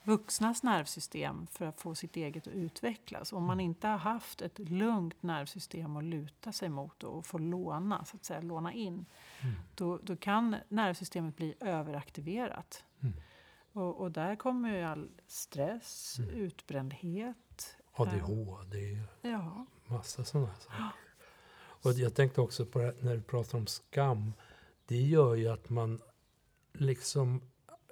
vuxnas 0.02 0.62
nervsystem 0.62 1.47
för 1.47 1.67
att 1.67 1.81
få 1.81 1.95
sitt 1.95 2.17
eget 2.17 2.47
att 2.47 2.52
utvecklas. 2.52 3.33
Om 3.33 3.45
man 3.45 3.55
mm. 3.55 3.64
inte 3.64 3.88
har 3.88 3.99
haft 3.99 4.43
ett 4.43 4.59
lugnt 4.59 5.23
nervsystem 5.23 5.97
att 5.97 6.05
luta 6.05 6.52
sig 6.52 6.69
mot 6.69 7.02
och 7.05 7.26
få 7.26 7.38
låna, 7.38 8.05
så 8.05 8.17
att 8.17 8.25
säga, 8.25 8.40
låna 8.40 8.73
in, 8.73 9.07
mm. 9.40 9.55
då, 9.75 9.99
då 10.02 10.17
kan 10.17 10.57
nervsystemet 10.69 11.37
bli 11.37 11.55
överaktiverat. 11.61 12.85
Mm. 13.00 13.14
Och, 13.73 14.00
och, 14.00 14.12
där 14.12 14.37
kommer 14.37 14.76
ju 14.76 14.83
all 14.83 15.11
stress, 15.26 16.19
mm. 16.19 16.31
utbrändhet. 16.31 17.76
ADHD, 17.93 18.93
äh, 18.93 19.31
ja. 19.31 19.67
massa 19.87 20.25
sådana 20.25 20.55
saker. 20.55 20.93
Och 21.83 21.93
jag 21.93 22.14
tänkte 22.14 22.40
också 22.40 22.67
på 22.67 22.78
det 22.78 22.95
när 23.00 23.17
du 23.17 23.23
pratar 23.23 23.59
om 23.59 23.67
skam. 23.67 24.33
Det 24.87 24.97
gör 24.97 25.35
ju 25.35 25.49
att 25.49 25.71
man 25.71 26.00
liksom 26.73 27.43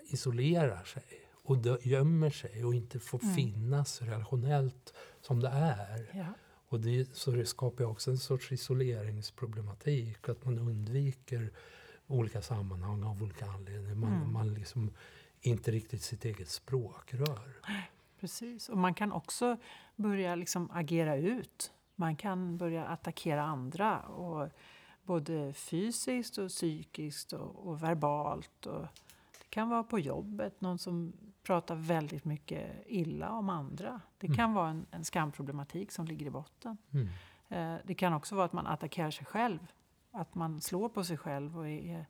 isolerar 0.04 0.84
sig 0.84 1.25
och 1.46 1.86
gömmer 1.86 2.30
sig 2.30 2.64
och 2.64 2.74
inte 2.74 3.00
får 3.00 3.22
mm. 3.22 3.34
finnas 3.34 4.02
relationellt 4.02 4.94
som 5.20 5.40
det 5.40 5.48
är. 5.48 6.10
Ja. 6.14 6.26
Och 6.68 6.80
det, 6.80 7.16
så 7.16 7.30
det 7.30 7.46
skapar 7.46 7.84
också 7.84 8.10
en 8.10 8.18
sorts 8.18 8.52
isoleringsproblematik. 8.52 10.28
Att 10.28 10.44
man 10.44 10.58
undviker 10.58 11.52
olika 12.06 12.42
sammanhang 12.42 13.02
av 13.02 13.22
olika 13.22 13.46
anledningar. 13.46 13.94
Man, 13.94 14.12
mm. 14.12 14.32
man 14.32 14.54
liksom 14.54 14.90
inte 15.40 15.70
riktigt 15.70 16.02
sitt 16.02 16.24
eget 16.24 16.48
språkrör. 16.48 17.56
Precis, 18.20 18.68
och 18.68 18.78
man 18.78 18.94
kan 18.94 19.12
också 19.12 19.56
börja 19.96 20.34
liksom 20.34 20.70
agera 20.70 21.16
ut. 21.16 21.72
Man 21.94 22.16
kan 22.16 22.56
börja 22.56 22.86
attackera 22.86 23.42
andra. 23.42 24.00
Och 24.00 24.48
både 25.02 25.52
fysiskt 25.52 26.38
och 26.38 26.48
psykiskt 26.48 27.32
och, 27.32 27.68
och 27.68 27.82
verbalt. 27.82 28.66
Och 28.66 28.86
kan 29.56 29.68
vara 29.68 29.82
på 29.82 29.98
jobbet, 29.98 30.60
någon 30.60 30.78
som 30.78 31.12
pratar 31.42 31.74
väldigt 31.74 32.24
mycket 32.24 32.84
illa 32.86 33.30
om 33.30 33.48
andra. 33.48 34.00
Det 34.18 34.26
kan 34.26 34.38
mm. 34.38 34.54
vara 34.54 34.68
en, 34.68 34.86
en 34.90 35.04
skamproblematik 35.04 35.92
som 35.92 36.06
ligger 36.06 36.26
i 36.26 36.30
botten. 36.30 36.76
Mm. 36.90 37.08
Eh, 37.48 37.80
det 37.84 37.94
kan 37.94 38.12
också 38.12 38.34
vara 38.34 38.44
att 38.44 38.52
man 38.52 38.66
attackerar 38.66 39.10
sig 39.10 39.26
själv. 39.26 39.58
Att 40.10 40.34
man 40.34 40.60
slår 40.60 40.88
på 40.88 41.04
sig 41.04 41.16
själv 41.16 41.58
och 41.58 41.68
är 41.68 42.06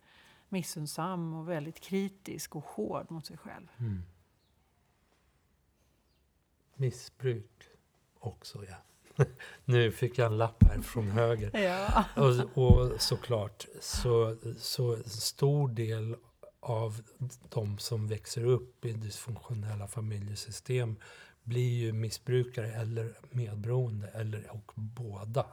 missunnsam 0.49 1.35
och 1.35 1.49
väldigt 1.49 1.81
kritisk 1.81 2.57
och 2.57 2.65
hård 2.65 3.11
mot 3.11 3.27
sig 3.27 3.37
själv. 3.37 3.67
Mm. 3.79 4.03
Missbruk 6.75 7.69
också, 8.19 8.65
ja. 8.65 8.77
nu 9.65 9.93
fick 9.93 10.19
jag 10.19 10.27
en 10.27 10.39
lapp 10.39 10.65
här 10.65 10.81
från 10.81 11.11
höger. 11.11 11.51
ja. 11.61 12.05
och, 12.17 12.65
och 12.65 13.01
såklart, 13.01 13.67
så, 13.81 14.37
så 14.57 14.97
stor 15.05 15.69
del 15.69 16.17
av 16.69 17.03
de 17.49 17.79
som 17.79 18.09
växer 18.09 18.45
upp 18.45 18.85
i 18.85 18.93
dysfunktionella 18.93 19.89
familjesystem 19.89 20.97
blir 21.43 21.75
ju 21.75 21.93
missbrukare 21.93 22.73
eller 22.73 23.15
medberoende, 23.31 24.09
eller 24.09 24.51
och 24.51 24.73
båda. 24.75 25.47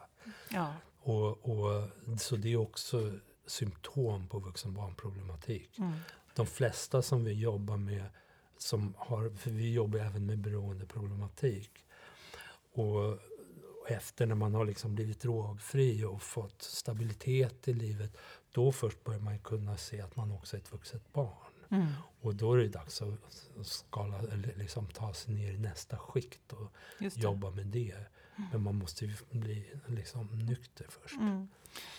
Ja. 0.49 0.73
Och, 0.99 1.49
och, 1.49 1.89
så 2.19 2.35
det 2.35 2.53
är 2.53 2.57
också 2.57 3.11
symptom 3.45 4.27
på 4.27 4.39
vuxenbarnproblematik. 4.39 5.79
Mm. 5.79 5.93
De 6.35 6.45
flesta 6.45 7.01
som 7.01 7.23
vi 7.23 7.33
jobbar 7.33 7.77
med, 7.77 8.05
som 8.57 8.93
har, 8.97 9.29
för 9.29 9.51
vi 9.51 9.73
jobbar 9.73 9.99
även 9.99 10.25
med 10.25 10.39
beroendeproblematik. 10.39 11.71
Och 12.73 13.19
efter 13.87 14.25
när 14.25 14.35
man 14.35 14.53
har 14.53 14.65
liksom 14.65 14.95
blivit 14.95 15.21
drogfri 15.21 16.03
och 16.03 16.21
fått 16.21 16.61
stabilitet 16.61 17.67
i 17.67 17.73
livet, 17.73 18.17
då 18.53 18.71
först 18.71 19.03
börjar 19.03 19.19
man 19.19 19.39
kunna 19.39 19.77
se 19.77 20.01
att 20.01 20.15
man 20.15 20.31
också 20.31 20.57
är 20.57 20.61
ett 20.61 20.71
vuxet 20.71 21.13
barn. 21.13 21.53
Mm. 21.69 21.87
Och 22.21 22.35
då 22.35 22.53
är 22.53 22.57
det 22.57 22.67
dags 22.67 23.01
att 23.01 23.67
skala, 23.67 24.17
eller 24.19 24.55
liksom 24.55 24.87
ta 24.87 25.13
sig 25.13 25.33
ner 25.33 25.51
i 25.51 25.57
nästa 25.57 25.97
skikt 25.97 26.53
och 26.53 26.71
jobba 26.99 27.51
med 27.51 27.65
det. 27.65 27.95
Mm. 28.35 28.49
Men 28.51 28.61
man 28.63 28.75
måste 28.75 29.05
ju 29.05 29.15
bli 29.29 29.65
liksom 29.87 30.27
nykter 30.27 30.85
först. 30.89 31.15
Mm. 31.15 31.47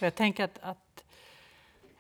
Jag 0.01 0.15
tänker 0.15 0.45
att, 0.45 0.59
att 0.59 1.05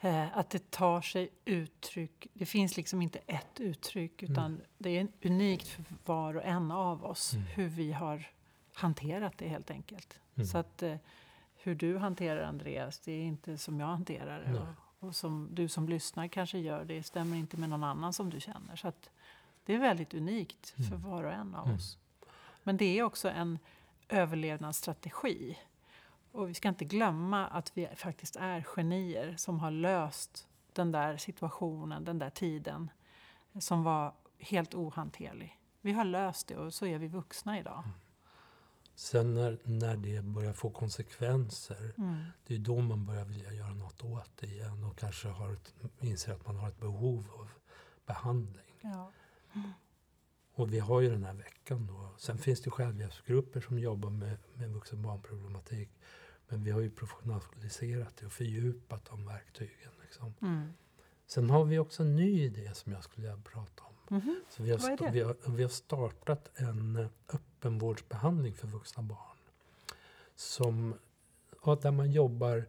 Eh, 0.04 0.38
att 0.38 0.50
det 0.50 0.70
tar 0.70 1.00
sig 1.00 1.28
uttryck. 1.44 2.26
Det 2.32 2.46
finns 2.46 2.76
liksom 2.76 3.02
inte 3.02 3.18
ett 3.26 3.60
uttryck 3.60 4.22
utan 4.22 4.46
mm. 4.46 4.60
det 4.78 4.98
är 4.98 5.08
unikt 5.22 5.68
för 5.68 5.84
var 6.04 6.36
och 6.36 6.44
en 6.44 6.70
av 6.70 7.04
oss 7.04 7.32
mm. 7.32 7.46
hur 7.46 7.68
vi 7.68 7.92
har 7.92 8.30
hanterat 8.72 9.38
det 9.38 9.48
helt 9.48 9.70
enkelt. 9.70 10.20
Så 10.50 10.58
att 10.58 10.82
eh, 10.82 10.96
hur 11.66 11.74
du 11.74 11.98
hanterar 11.98 12.42
Andreas, 12.42 12.98
det 12.98 13.12
är 13.12 13.22
inte 13.22 13.58
som 13.58 13.80
jag 13.80 13.86
hanterar 13.86 14.40
det. 14.40 14.58
Och, 14.58 15.08
och, 15.08 15.14
som 15.14 15.48
du 15.52 15.68
som 15.68 15.88
lyssnar 15.88 16.28
kanske 16.28 16.58
gör, 16.58 16.84
det 16.84 17.02
stämmer 17.02 17.36
inte 17.36 17.56
med 17.56 17.68
någon 17.68 17.84
annan 17.84 18.12
som 18.12 18.30
du 18.30 18.40
känner. 18.40 18.76
Så 18.76 18.88
att 18.88 19.10
det 19.64 19.74
är 19.74 19.78
väldigt 19.78 20.14
unikt 20.14 20.70
för 20.70 20.96
mm. 20.96 21.02
var 21.02 21.24
och 21.24 21.32
en 21.32 21.54
av 21.54 21.64
mm. 21.64 21.76
oss. 21.76 21.98
Men 22.62 22.76
det 22.76 22.98
är 22.98 23.02
också 23.02 23.28
en 23.28 23.58
överlevnadsstrategi. 24.08 25.58
Och 26.32 26.48
vi 26.48 26.54
ska 26.54 26.68
inte 26.68 26.84
glömma 26.84 27.46
att 27.46 27.76
vi 27.76 27.88
faktiskt 27.96 28.36
är 28.36 28.62
genier 28.62 29.34
som 29.36 29.60
har 29.60 29.70
löst 29.70 30.48
den 30.72 30.92
där 30.92 31.16
situationen, 31.16 32.04
den 32.04 32.18
där 32.18 32.30
tiden 32.30 32.90
som 33.60 33.82
var 33.82 34.12
helt 34.38 34.74
ohanterlig. 34.74 35.58
Vi 35.80 35.92
har 35.92 36.04
löst 36.04 36.46
det 36.46 36.56
och 36.56 36.74
så 36.74 36.86
är 36.86 36.98
vi 36.98 37.08
vuxna 37.08 37.58
idag. 37.58 37.78
Mm. 37.84 38.03
Sen 38.94 39.34
när, 39.34 39.58
när 39.64 39.96
det 39.96 40.22
börjar 40.22 40.52
få 40.52 40.70
konsekvenser, 40.70 41.94
mm. 41.98 42.24
det 42.46 42.54
är 42.54 42.58
då 42.58 42.80
man 42.80 43.06
börjar 43.06 43.24
vilja 43.24 43.52
göra 43.52 43.74
något 43.74 44.04
åt 44.04 44.30
det 44.40 44.46
igen 44.46 44.84
och 44.84 44.98
kanske 44.98 45.28
har 45.28 45.52
ett, 45.52 45.74
inser 46.00 46.32
att 46.32 46.46
man 46.46 46.56
har 46.56 46.68
ett 46.68 46.80
behov 46.80 47.26
av 47.38 47.48
behandling. 48.06 48.78
Ja. 48.80 49.12
Mm. 49.54 49.70
Och 50.54 50.72
vi 50.72 50.78
har 50.78 51.00
ju 51.00 51.10
den 51.10 51.24
här 51.24 51.34
veckan 51.34 51.86
då. 51.86 52.10
Sen 52.18 52.38
finns 52.38 52.60
det 52.60 52.70
självhjälpsgrupper 52.70 53.60
som 53.60 53.78
jobbar 53.78 54.10
med, 54.10 54.38
med 54.54 54.70
vuxenbarnproblematik. 54.70 55.90
Men 56.48 56.64
vi 56.64 56.70
har 56.70 56.80
ju 56.80 56.90
professionaliserat 56.90 58.16
det 58.16 58.26
och 58.26 58.32
fördjupat 58.32 59.04
de 59.04 59.26
verktygen. 59.26 59.90
Liksom. 60.02 60.34
Mm. 60.42 60.72
Sen 61.26 61.50
har 61.50 61.64
vi 61.64 61.78
också 61.78 62.02
en 62.02 62.16
ny 62.16 62.42
idé 62.42 62.74
som 62.74 62.92
jag 62.92 63.04
skulle 63.04 63.28
vilja 63.28 63.42
prata 63.42 63.82
om. 63.82 63.93
Mm 64.10 64.22
-hmm. 64.22 64.40
Så 64.50 64.62
vi, 64.62 64.70
har 64.70 65.10
vi, 65.12 65.20
har, 65.20 65.36
vi 65.46 65.62
har 65.62 65.70
startat 65.70 66.50
en 66.54 66.96
eh, 66.96 67.06
öppenvårdsbehandling 67.28 68.54
för 68.54 68.66
vuxna 68.66 69.02
barn. 69.02 69.36
Som, 70.36 70.94
där 71.82 71.90
man 71.90 72.12
jobbar 72.12 72.64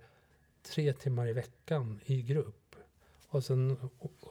tre 0.62 0.94
timmar 0.94 1.28
i 1.28 1.34
veckan 1.34 2.00
i 2.06 2.22
grupp. 2.22 2.76
Och 3.30 3.44
sen 3.44 3.78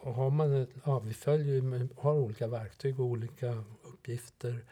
har 0.02 0.30
man, 0.30 0.66
ja, 0.84 0.98
vi 0.98 1.14
följer, 1.14 1.88
har 2.00 2.14
olika 2.14 2.46
verktyg 2.46 3.00
och 3.00 3.06
olika 3.06 3.64
uppgifter. 3.82 4.64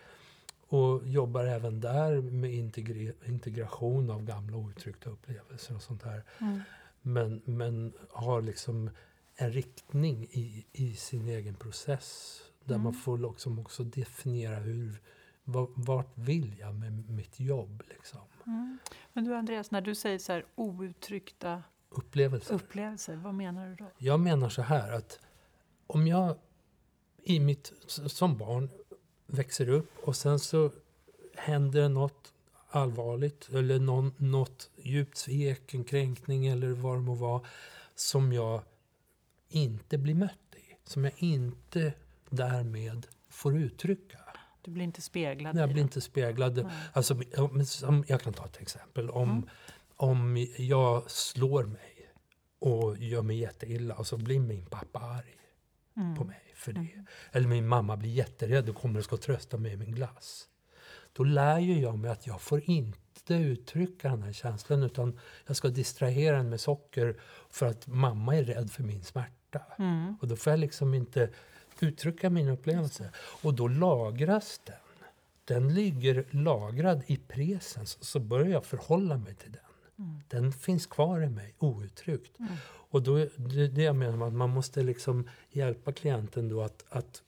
Och 0.68 1.08
jobbar 1.08 1.44
även 1.44 1.80
där 1.80 2.20
med 2.20 2.54
integre, 2.54 3.12
integration 3.24 4.10
av 4.10 4.24
gamla 4.24 4.56
outtryckta 4.56 5.10
upplevelser 5.10 5.74
och 5.74 5.82
sånt 5.82 6.04
där. 6.04 6.22
Mm. 6.38 6.60
Men, 7.02 7.42
men 7.44 7.92
har 8.10 8.42
liksom 8.42 8.90
en 9.36 9.52
riktning 9.52 10.24
i, 10.30 10.66
i 10.72 10.94
sin 10.94 11.28
egen 11.28 11.54
process. 11.54 12.38
Där 12.64 12.74
mm. 12.74 12.84
man 12.84 12.94
får 12.94 13.18
liksom 13.18 13.58
också 13.58 13.84
definiera 13.84 14.56
hur, 14.56 15.02
vart 15.74 16.18
vill 16.18 16.58
jag 16.58 16.74
med 16.74 17.10
mitt 17.10 17.40
jobb. 17.40 17.82
Liksom. 17.88 18.20
Mm. 18.46 18.78
Men 19.12 19.24
du 19.24 19.34
Andreas, 19.34 19.70
när 19.70 19.80
du 19.80 19.94
säger 19.94 20.18
så 20.18 20.32
här 20.32 20.44
outtryckta 20.54 21.62
upplevelser. 21.88 22.54
Upplevelser, 22.54 23.16
vad 23.16 23.34
menar 23.34 23.68
du 23.68 23.74
då? 23.74 23.90
Jag 23.98 24.20
menar 24.20 24.48
så 24.48 24.62
här 24.62 24.92
att 24.92 25.20
om 25.86 26.06
jag 26.06 26.36
i 27.22 27.40
mitt, 27.40 27.72
som 27.86 28.38
barn 28.38 28.70
växer 29.26 29.68
upp 29.68 29.98
och 30.02 30.16
sen 30.16 30.38
så 30.38 30.70
händer 31.34 31.88
något 31.88 32.32
allvarligt 32.68 33.48
eller 33.52 33.78
någon, 33.78 34.14
något 34.16 34.70
djupt 34.76 35.16
svek, 35.16 35.74
en 35.74 35.84
kränkning 35.84 36.46
eller 36.46 36.70
vad 36.70 36.96
det 36.96 37.00
må 37.00 37.14
vara 37.14 37.42
som 37.94 38.32
jag 38.32 38.62
inte 39.54 39.98
blir 39.98 40.14
mött 40.14 40.54
i. 40.56 40.76
Som 40.84 41.04
jag 41.04 41.12
inte 41.16 41.92
därmed 42.30 43.06
får 43.28 43.56
uttrycka. 43.56 44.18
Du 44.62 44.70
blir 44.70 44.84
inte 44.84 45.02
speglad 45.02 45.54
Nej, 45.54 45.60
jag 45.62 45.72
blir 45.72 45.82
inte 45.82 46.00
speglad. 46.00 46.56
Nej. 46.56 46.66
Alltså, 46.92 47.20
jag 48.06 48.20
kan 48.20 48.32
ta 48.32 48.44
ett 48.44 48.60
exempel. 48.60 49.10
Om, 49.10 49.30
Mm. 49.30 49.48
om 49.96 50.46
jag 50.58 51.10
slår 51.10 51.64
mig 51.64 52.10
och 52.58 52.96
gör 52.98 53.22
mig 53.22 53.36
jätteilla 53.38 53.94
och 53.94 54.06
så 54.06 54.16
blir 54.16 54.40
min 54.40 54.66
pappa 54.66 54.98
arg 54.98 55.36
Mm. 55.96 56.16
på 56.16 56.24
mig 56.24 56.42
för 56.54 56.72
det. 56.72 56.80
Mm. 56.80 57.06
Eller 57.32 57.48
min 57.48 57.68
mamma 57.68 57.96
blir 57.96 58.10
jätterädd 58.10 58.68
och 58.68 58.76
kommer 58.76 58.98
och 58.98 59.04
ska 59.04 59.16
trösta 59.16 59.56
mig 59.58 59.76
med 59.76 59.88
en 59.88 59.94
glass. 59.94 60.48
Då 61.12 61.24
lär 61.24 61.58
ju 61.58 61.80
jag 61.80 61.98
mig 61.98 62.10
att 62.10 62.26
jag 62.26 62.40
får 62.40 62.62
inte 62.70 63.34
uttrycka 63.34 64.08
den 64.08 64.22
här 64.22 64.32
känslan 64.32 64.82
utan 64.82 65.18
jag 65.46 65.56
ska 65.56 65.68
distrahera 65.68 66.36
den 66.36 66.48
med 66.50 66.60
socker 66.60 67.20
för 67.50 67.66
att 67.66 67.86
mamma 67.86 68.36
är 68.36 68.44
rädd 68.44 68.70
för 68.70 68.82
min 68.82 69.04
smärta. 69.04 69.32
Mm. 69.78 70.16
Och 70.20 70.28
då 70.28 70.36
får 70.36 70.50
jag 70.50 70.60
liksom 70.60 70.94
inte 70.94 71.30
uttrycka 71.80 72.30
min 72.30 72.48
upplevelse. 72.48 73.10
Och 73.42 73.54
då 73.54 73.68
lagras 73.68 74.60
den. 74.64 74.76
Den 75.44 75.74
ligger 75.74 76.24
lagrad 76.30 77.02
i 77.06 77.16
presens. 77.16 78.04
Så 78.04 78.20
börjar 78.20 78.48
jag 78.48 78.64
förhålla 78.64 79.16
mig 79.16 79.34
till 79.34 79.52
den. 79.52 79.60
Mm. 79.98 80.20
Den 80.28 80.52
finns 80.52 80.86
kvar 80.86 81.22
i 81.22 81.28
mig 81.28 81.54
outtryckt. 81.58 82.38
Mm. 82.38 82.52
Och 82.64 83.02
då, 83.02 83.16
det 83.36 83.62
är 83.62 83.68
det 83.68 83.82
jag 83.82 83.96
menar 83.96 84.26
att 84.26 84.32
man 84.32 84.50
måste 84.50 84.82
liksom 84.82 85.28
hjälpa 85.50 85.92
klienten 85.92 86.48
då 86.48 86.62
att, 86.62 86.84
att 86.88 87.22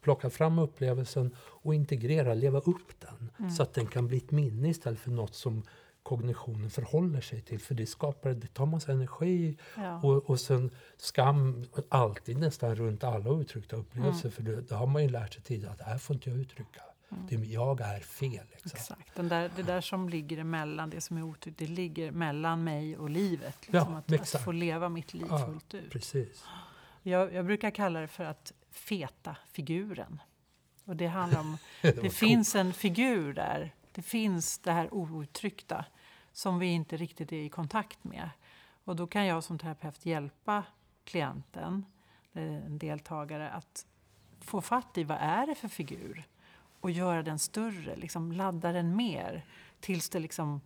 plocka 0.00 0.30
fram 0.30 0.58
upplevelsen 0.58 1.36
och 1.38 1.74
integrera, 1.74 2.34
leva 2.34 2.58
upp 2.58 3.00
den. 3.00 3.30
Mm. 3.38 3.50
Så 3.50 3.62
att 3.62 3.74
den 3.74 3.86
kan 3.86 4.06
bli 4.06 4.16
ett 4.16 4.30
minne 4.30 4.68
istället 4.68 5.00
för 5.00 5.10
något 5.10 5.34
som 5.34 5.62
kognitionen 6.06 6.70
förhåller 6.70 7.20
sig 7.20 7.40
till. 7.40 7.60
För 7.60 7.74
det 7.74 7.86
skapar, 7.86 8.30
det 8.30 8.46
tar 8.46 8.66
massa 8.66 8.92
energi 8.92 9.56
Ja. 9.76 10.00
och, 10.02 10.30
och 10.30 10.40
sen 10.40 10.70
skam 10.96 11.64
alltid 11.88 12.38
nästan 12.38 12.74
runt 12.76 13.04
alla 13.04 13.40
uttryckta 13.40 13.76
upplevelser. 13.76 14.30
För 14.30 14.42
det, 14.42 14.60
det 14.60 14.74
har 14.74 14.86
man 14.86 15.02
ju 15.02 15.08
lärt 15.08 15.34
sig 15.34 15.42
tidigare 15.42 15.72
att 15.72 15.78
det 15.78 15.84
här 15.84 15.98
får 15.98 16.16
inte 16.16 16.30
jag 16.30 16.38
uttrycka. 16.38 16.80
Mm. 17.10 17.26
Det, 17.28 17.36
jag 17.36 17.80
är 17.80 18.00
fel. 18.00 18.46
Liksom. 18.52 18.70
Exakt. 18.74 19.14
Den 19.14 19.28
där, 19.28 19.50
det 19.56 19.62
där 19.62 19.80
som 19.80 20.08
ligger 20.08 20.38
emellan, 20.38 20.90
det 20.90 21.00
som 21.00 21.16
är 21.16 21.22
otydligt, 21.22 21.58
det 21.58 21.66
ligger 21.66 22.10
mellan 22.10 22.64
mig 22.64 22.96
och 22.96 23.10
livet. 23.10 23.56
Liksom 23.60 24.02
Ja, 24.08 24.16
att, 24.16 24.34
att 24.34 24.42
få 24.42 24.52
leva 24.52 24.88
mitt 24.88 25.14
liv 25.14 25.26
Ja, 25.30 25.46
fullt 25.46 25.74
ut. 25.74 25.90
Precis. 25.90 26.44
Jag, 27.02 27.34
jag 27.34 27.44
brukar 27.46 27.70
kalla 27.70 28.00
det 28.00 28.08
för 28.08 28.24
att 28.24 28.52
feta 28.70 29.36
figuren. 29.52 30.20
Och 30.84 30.96
det 30.96 31.06
handlar 31.06 31.40
om, 31.40 31.58
Det 31.82 32.02
det 32.02 32.10
finns 32.10 32.54
en 32.54 32.72
figur 32.72 33.32
där, 33.32 33.74
det 33.92 34.02
finns 34.02 34.58
det 34.58 34.72
här 34.72 34.94
outtryckta 34.94 35.84
som 36.36 36.58
vi 36.58 36.66
inte 36.66 36.96
riktigt 36.96 37.32
är 37.32 37.36
i 37.36 37.48
kontakt 37.48 38.04
med. 38.04 38.30
Och 38.84 38.96
då 38.96 39.06
kan 39.06 39.26
jag 39.26 39.44
som 39.44 39.58
terapeut 39.58 40.06
hjälpa 40.06 40.64
klienten, 41.04 41.84
eh, 42.32 42.66
en 42.66 42.78
deltagare, 42.78 43.50
att 43.50 43.86
få 44.40 44.60
fatt 44.60 44.98
i 44.98 45.04
vad 45.04 45.18
är 45.20 45.46
det 45.46 45.54
för 45.54 45.68
figur 45.68 46.24
och 46.80 46.90
göra 46.90 47.22
den 47.22 47.38
större, 47.38 47.96
liksom 47.96 48.32
ladda 48.32 48.72
den 48.72 48.96
mer 48.96 49.44
tills 49.80 50.08
det 50.08 50.18
liksom 50.18 50.60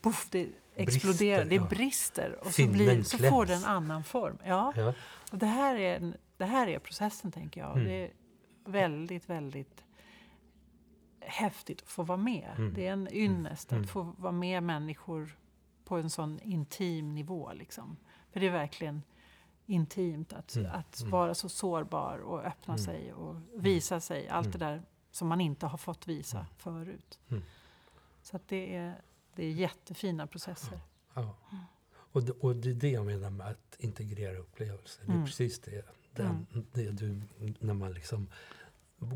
puff, 0.00 0.28
det 0.30 0.48
exploderar, 0.74 1.44
Brister, 1.44 1.50
det 1.50 1.54
ja. 1.54 1.66
brister 1.68 2.38
och 2.40 2.54
så, 2.54 2.66
blir, 2.66 3.02
så 3.02 3.18
får 3.18 3.46
kläms. 3.46 3.48
det 3.48 3.54
en 3.54 3.74
annan 3.74 4.04
form. 4.04 4.38
Ja. 4.44 4.72
Ja. 4.76 4.94
Och 5.32 5.38
det, 5.38 5.46
här 5.46 5.74
är, 5.74 6.12
det 6.36 6.44
här 6.44 6.68
är 6.68 6.78
processen, 6.78 7.32
tänker 7.32 7.60
jag. 7.60 7.72
Mm. 7.72 7.84
Det 7.84 8.04
är 8.04 8.10
väldigt, 8.64 9.30
väldigt 9.30 9.84
häftigt 11.26 11.82
att 11.82 11.88
få 11.88 12.02
vara 12.02 12.18
med. 12.18 12.50
Mm. 12.58 12.74
Det 12.74 12.86
är 12.86 12.92
en 12.92 13.08
ynnest 13.12 13.72
Mm. 13.72 13.84
att 13.84 13.90
få 13.90 14.02
vara 14.18 14.32
med 14.32 14.62
människor 14.62 15.36
på 15.84 15.96
en 15.96 16.10
sån 16.10 16.40
intim 16.40 17.14
nivå. 17.14 17.52
Liksom. 17.52 17.96
För 18.32 18.40
det 18.40 18.46
är 18.46 18.50
verkligen 18.50 19.02
intimt 19.66 20.32
att, 20.32 20.56
Mm. 20.56 20.70
att 20.72 21.00
Mm. 21.00 21.10
vara 21.10 21.34
så 21.34 21.48
sårbar 21.48 22.18
och 22.18 22.44
öppna 22.44 22.74
Mm. 22.74 22.84
sig 22.84 23.12
och 23.12 23.36
visa 23.54 24.00
sig. 24.00 24.28
Allt 24.28 24.52
det 24.52 24.58
där 24.58 24.82
som 25.10 25.28
man 25.28 25.40
inte 25.40 25.66
har 25.66 25.78
fått 25.78 26.06
visa 26.08 26.36
Mm. 26.38 26.50
förut. 26.56 27.18
Mm. 27.28 27.42
Så 28.22 28.36
att 28.36 28.48
det, 28.48 28.74
är, 28.76 29.00
det 29.34 29.44
är 29.44 29.50
jättefina 29.50 30.26
processer. 30.26 30.80
Ja. 31.14 31.34
Och, 31.88 32.22
det, 32.22 32.32
och 32.32 32.56
det 32.56 32.70
är 32.70 32.74
det 32.74 32.90
jag 32.90 33.06
menar 33.06 33.30
med 33.30 33.46
att 33.46 33.76
integrera 33.78 34.38
upplevelser. 34.38 35.04
Det 35.06 35.10
är 35.12 35.14
Mm. 35.14 35.26
precis 35.26 35.60
det. 35.60 35.86
Den, 36.12 36.46
Mm. 36.52 36.66
det 36.72 36.90
du, 36.90 37.22
när 37.60 37.74
man 37.74 37.92
liksom 37.92 38.26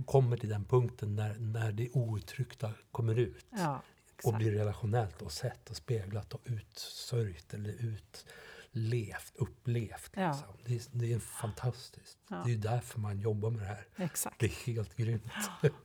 kommer 0.07 0.37
till 0.37 0.49
den 0.49 0.65
punkten 0.65 1.17
när, 1.17 1.35
när 1.39 1.73
det 1.73 1.91
outtryckta 1.91 2.73
kommer 2.91 3.19
ut. 3.19 3.47
Ja, 3.51 3.83
och 4.25 4.35
blir 4.35 4.53
relationellt 4.53 5.23
och 5.23 5.33
sett 5.33 5.71
och 5.71 5.77
speglat 5.77 6.35
och 6.35 6.41
utsörjt 6.45 7.55
eller 7.55 7.71
utlevt, 7.71 9.33
upplevt. 9.35 10.11
Ja. 10.15 10.29
Liksom. 10.29 10.57
Det, 10.65 10.75
är, 10.75 10.83
det 10.93 11.13
är 11.13 11.19
fantastiskt. 11.19 12.19
Ja. 12.29 12.43
Det 12.47 12.53
är 12.53 12.57
därför 12.57 13.01
man 13.01 13.21
jobbar 13.21 13.51
med 13.51 13.61
det 13.61 13.67
här. 13.67 13.87
exakt. 13.97 14.39
Det 14.39 14.47
är 14.47 14.67
helt 14.67 14.97
grymt. 14.97 15.33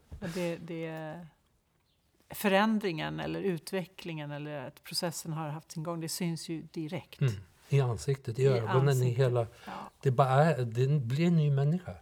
Och 0.09 0.29
det, 0.33 0.57
det, 0.57 1.19
förändringen 2.29 3.19
eller 3.19 3.39
utvecklingen 3.39 4.31
eller 4.31 4.67
att 4.67 4.83
processen 4.83 5.33
har 5.33 5.49
haft 5.49 5.71
sin 5.71 5.83
gång, 5.83 5.99
det 6.01 6.09
syns 6.09 6.49
ju 6.49 6.61
direkt. 6.61 7.21
Mm. 7.21 7.33
I 7.69 7.81
ansiktet, 7.81 8.39
i, 8.39 8.43
I 8.43 8.47
ögonen, 8.47 8.87
i 8.87 8.89
ansiktet. 8.89 9.17
hela... 9.17 9.47
Ja. 9.65 9.91
Det, 10.01 10.11
bara 10.11 10.45
är, 10.45 10.65
det 10.65 10.87
blir 10.87 11.27
en 11.27 11.35
ny 11.35 11.51
människa. 11.51 11.95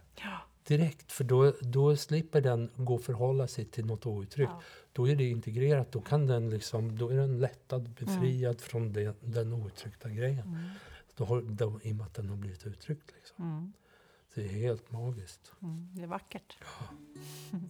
Ja. 0.66 0.76
Direkt, 0.76 1.12
för 1.12 1.24
då, 1.24 1.52
då 1.60 1.96
slipper 1.96 2.40
den 2.40 2.70
gå 2.76 2.94
och 2.94 3.02
förhålla 3.02 3.46
sig 3.46 3.64
till 3.64 3.86
något 3.86 4.06
outtryckt. 4.06 4.52
Ja. 4.52 4.62
Då 4.92 5.08
är 5.08 5.16
det 5.16 5.28
integrerat, 5.28 5.92
då, 5.92 6.00
kan 6.00 6.26
den 6.26 6.50
liksom, 6.50 6.98
då 6.98 7.08
är 7.08 7.16
den 7.16 7.38
lättad, 7.38 7.90
befriad 7.90 8.60
från 8.60 8.92
det, 8.92 9.16
den 9.20 9.52
outtryckta 9.52 10.10
grejen. 10.10 10.48
Mm. 10.48 10.70
Då 11.16 11.24
har, 11.24 11.42
då, 11.42 11.80
I 11.82 11.92
och 11.92 11.96
med 11.96 12.06
att 12.06 12.14
den 12.14 12.28
har 12.28 12.36
blivit 12.36 12.66
uttryckt. 12.66 13.12
Liksom. 13.14 13.44
Mm. 13.44 13.72
Det 14.34 14.44
är 14.44 14.48
helt 14.48 14.90
magiskt. 14.90 15.52
Mm. 15.62 15.88
Det 15.92 16.02
är 16.02 16.06
vackert. 16.06 16.58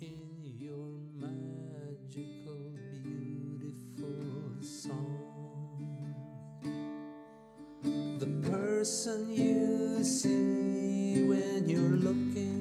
In 0.01 0.45
your 0.61 1.01
magical 1.21 2.79
beautiful 3.05 4.63
song 4.63 5.35
The 8.21 8.27
person 8.51 9.31
you 9.31 10.03
see 10.05 11.27
when 11.29 11.69
you're 11.69 11.97
looking 11.97 12.54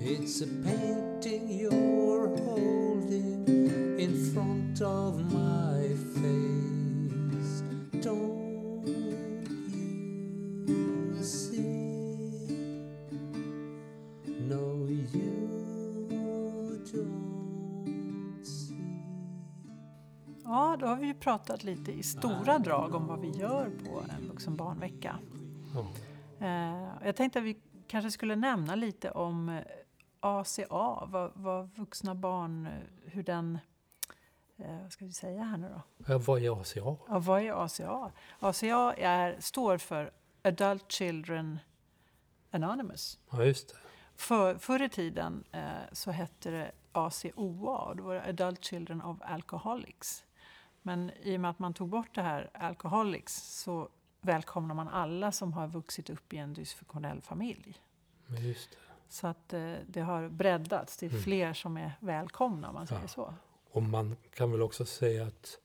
It's 0.00 0.40
a 0.40 0.46
painting 0.46 1.41
pratat 21.22 21.64
lite 21.64 21.92
i 21.92 22.02
stora 22.02 22.58
drag 22.58 22.94
om 22.94 23.06
vad 23.06 23.20
vi 23.20 23.30
gör 23.30 23.70
på 23.84 24.00
en 24.00 24.28
vuxen 24.28 24.56
barnvecka. 24.56 25.18
Ja. 25.74 25.86
Eh, 26.46 27.06
jag 27.06 27.16
tänkte 27.16 27.38
att 27.38 27.44
vi 27.44 27.60
kanske 27.86 28.10
skulle 28.10 28.36
nämna 28.36 28.74
lite 28.74 29.10
om 29.10 29.48
eh, 29.48 29.62
ACA, 30.20 31.06
vad, 31.06 31.30
vad 31.34 31.74
vuxna 31.76 32.14
barn, 32.14 32.66
eh, 32.66 32.72
hur 33.04 33.22
den... 33.22 33.58
Eh, 34.56 34.82
vad 34.82 34.92
ska 34.92 35.04
vi 35.04 35.12
säga 35.12 35.42
här 35.42 35.56
nu 35.56 35.68
då? 35.68 35.82
Ja, 36.06 36.18
vad 36.18 36.42
är 36.42 36.60
ACA? 36.60 36.96
Ja, 37.08 37.18
vad 37.18 37.42
är 37.42 37.64
ACA? 37.64 38.12
ACA 38.40 38.94
är, 38.98 39.36
står 39.40 39.78
för 39.78 40.10
Adult 40.42 40.92
Children 40.92 41.58
Anonymous. 42.50 43.18
Ja, 43.30 43.44
just 43.44 43.68
det. 43.68 43.76
För, 44.16 44.54
förr 44.54 44.82
i 44.82 44.88
tiden 44.88 45.44
eh, 45.52 45.62
så 45.92 46.10
hette 46.10 46.50
det 46.50 46.72
ACOA, 46.92 47.78
och 47.78 47.96
det 47.96 48.02
var 48.02 48.14
Adult 48.14 48.64
Children 48.64 49.02
of 49.02 49.18
Alcoholics. 49.20 50.24
Men 50.82 51.10
i 51.22 51.36
och 51.36 51.40
med 51.40 51.50
att 51.50 51.58
man 51.58 51.74
tog 51.74 51.88
bort 51.88 52.14
det 52.14 52.22
här 52.22 52.50
Alcoholics 52.54 53.60
så 53.62 53.88
välkomnar 54.20 54.74
man 54.74 54.88
alla 54.88 55.32
som 55.32 55.52
har 55.52 55.68
vuxit 55.68 56.10
upp 56.10 56.32
i 56.32 56.36
en 56.36 56.54
dysfunktionell 56.54 57.20
familj. 57.22 57.82
Just 58.28 58.70
det. 58.70 58.76
Så 59.08 59.26
att 59.26 59.52
eh, 59.52 59.74
det 59.86 60.00
har 60.00 60.28
breddats, 60.28 60.96
det 60.96 61.06
är 61.06 61.10
Mm. 61.10 61.22
fler 61.22 61.52
som 61.52 61.76
är 61.76 61.92
välkomna 62.00 62.68
om 62.68 62.74
man 62.74 62.86
säger 62.86 63.02
Ja. 63.02 63.08
så. 63.08 63.34
Och 63.70 63.82
man 63.82 64.16
kan 64.34 64.50
väl 64.52 64.62
också 64.62 64.84
säga 64.84 65.26
att 65.26 65.58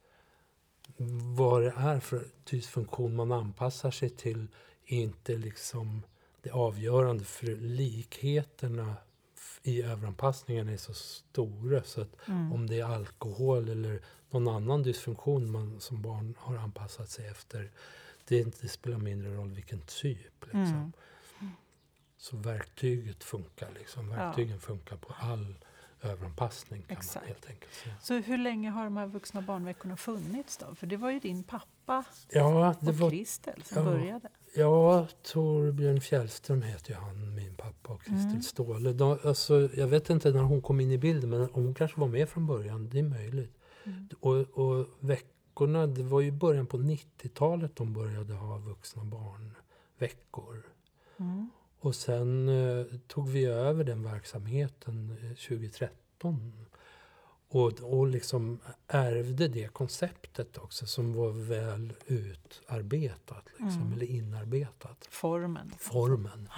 vad 1.37 1.61
det 1.61 1.73
är 1.77 1.99
för 1.99 2.25
dysfunktion 2.43 3.15
man 3.15 3.31
anpassar 3.31 3.91
sig 3.91 4.09
till 4.09 4.47
är 4.85 4.97
inte 5.01 5.37
liksom 5.37 6.03
det 6.41 6.51
avgörande 6.51 7.23
för 7.23 7.47
likheterna 7.47 8.95
i 9.67 9.81
överanpassningen 9.83 10.69
är 10.69 10.77
så 10.77 10.93
stora 10.93 11.83
så 11.83 12.01
att 12.01 12.15
Mm. 12.27 12.53
om 12.53 12.67
det 12.67 12.79
är 12.79 12.85
alkohol 12.85 13.69
eller 13.69 14.01
någon 14.29 14.47
annan 14.47 14.83
dysfunktion 14.83 15.51
man 15.51 15.79
som 15.79 16.01
barn 16.01 16.35
har 16.39 16.57
anpassat 16.57 17.09
sig 17.09 17.27
efter. 17.27 17.71
Det, 18.27 18.61
det 18.61 18.67
spelar 18.67 18.97
mindre 18.97 19.35
roll 19.35 19.51
vilken 19.51 19.81
typ. 19.81 20.43
Liksom. 20.45 20.91
Mm. 21.39 21.51
Så 22.17 22.37
verktyget 22.37 23.23
funkar. 23.23 23.69
Liksom. 23.79 24.09
Verktygen 24.09 24.59
funkar 24.59 24.97
på 24.97 25.13
all 25.19 25.55
överanpassning 26.01 26.81
kan 26.81 26.97
Exakt. 26.97 27.15
man 27.15 27.27
helt 27.27 27.49
enkelt 27.49 27.73
säga. 27.73 27.95
Så 28.01 28.13
hur 28.13 28.37
länge 28.37 28.69
har 28.69 28.83
de 28.83 28.97
här 28.97 29.07
vuxna 29.07 29.41
barnveckorna 29.41 29.97
funnits 29.97 30.57
då? 30.57 30.75
För 30.75 30.87
det 30.87 30.97
var 30.97 31.11
ju 31.11 31.19
din 31.19 31.43
pappa 31.43 31.67
Ja, 32.29 32.75
det 32.81 32.89
och 32.89 32.95
var, 32.95 33.09
Kristel 33.09 33.63
som 33.63 33.77
ja. 33.77 33.91
började. 33.91 34.29
ja, 34.55 35.07
Torbjörn 35.23 36.01
Fjällström 36.01 36.61
heter 36.61 36.91
ju 36.91 36.95
han, 36.95 37.35
min 37.35 37.55
pappa 37.55 37.93
och 37.93 38.01
Kristel 38.01 38.29
Mm. 38.29 38.41
Ståhle. 38.41 38.93
De, 38.93 39.19
alltså, 39.23 39.69
jag 39.73 39.87
vet 39.87 40.09
inte 40.09 40.31
när 40.31 40.41
hon 40.41 40.61
kom 40.61 40.79
in 40.79 40.91
i 40.91 40.97
bilden 40.97 41.29
men 41.29 41.49
hon 41.53 41.73
kanske 41.73 41.99
var 41.99 42.07
med 42.07 42.29
från 42.29 42.45
början. 42.47 42.89
Det 42.89 42.99
är 42.99 43.03
möjligt. 43.03 43.57
Mm. 43.83 44.07
Och, 44.19 44.35
och 44.35 44.87
veckorna, 44.99 45.87
det 45.87 46.03
var 46.03 46.21
ju 46.21 46.31
början 46.31 46.67
på 46.67 46.77
90-talet 46.77 47.75
de 47.75 47.93
började 47.93 48.33
ha 48.33 48.57
vuxna 48.57 49.03
barnveckor. 49.03 50.63
Mm. 51.19 51.49
Och 51.79 51.95
sen 51.95 52.49
eh, 52.49 52.85
tog 53.07 53.29
vi 53.29 53.45
över 53.45 53.83
den 53.83 54.03
verksamheten 54.03 55.17
eh, 55.21 55.29
2013. 55.29 56.65
Och, 57.49 57.79
och 57.81 58.07
liksom 58.07 58.59
ärvde 58.87 59.47
det 59.47 59.67
konceptet 59.73 60.57
också 60.57 60.85
som 60.85 61.13
var 61.13 61.29
väl 61.31 61.93
utarbetat, 62.05 63.45
liksom, 63.57 63.81
Mm. 63.81 63.93
eller 63.93 64.05
inarbetat. 64.05 65.07
Formen. 65.09 65.73
Formen. 65.79 66.49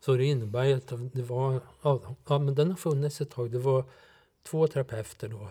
Så 0.00 0.16
det 0.16 0.24
innebär 0.24 0.74
att 0.74 0.92
det 1.12 1.22
var, 1.22 1.60
ja, 1.82 2.00
ja 2.28 2.38
men 2.38 2.54
den 2.54 2.68
har 2.70 2.76
funnits 2.76 3.20
ett 3.20 3.30
tag. 3.30 3.50
Det 3.50 3.58
var 3.58 3.84
två 4.42 4.66
terapeuter 4.66 5.28
då. 5.28 5.48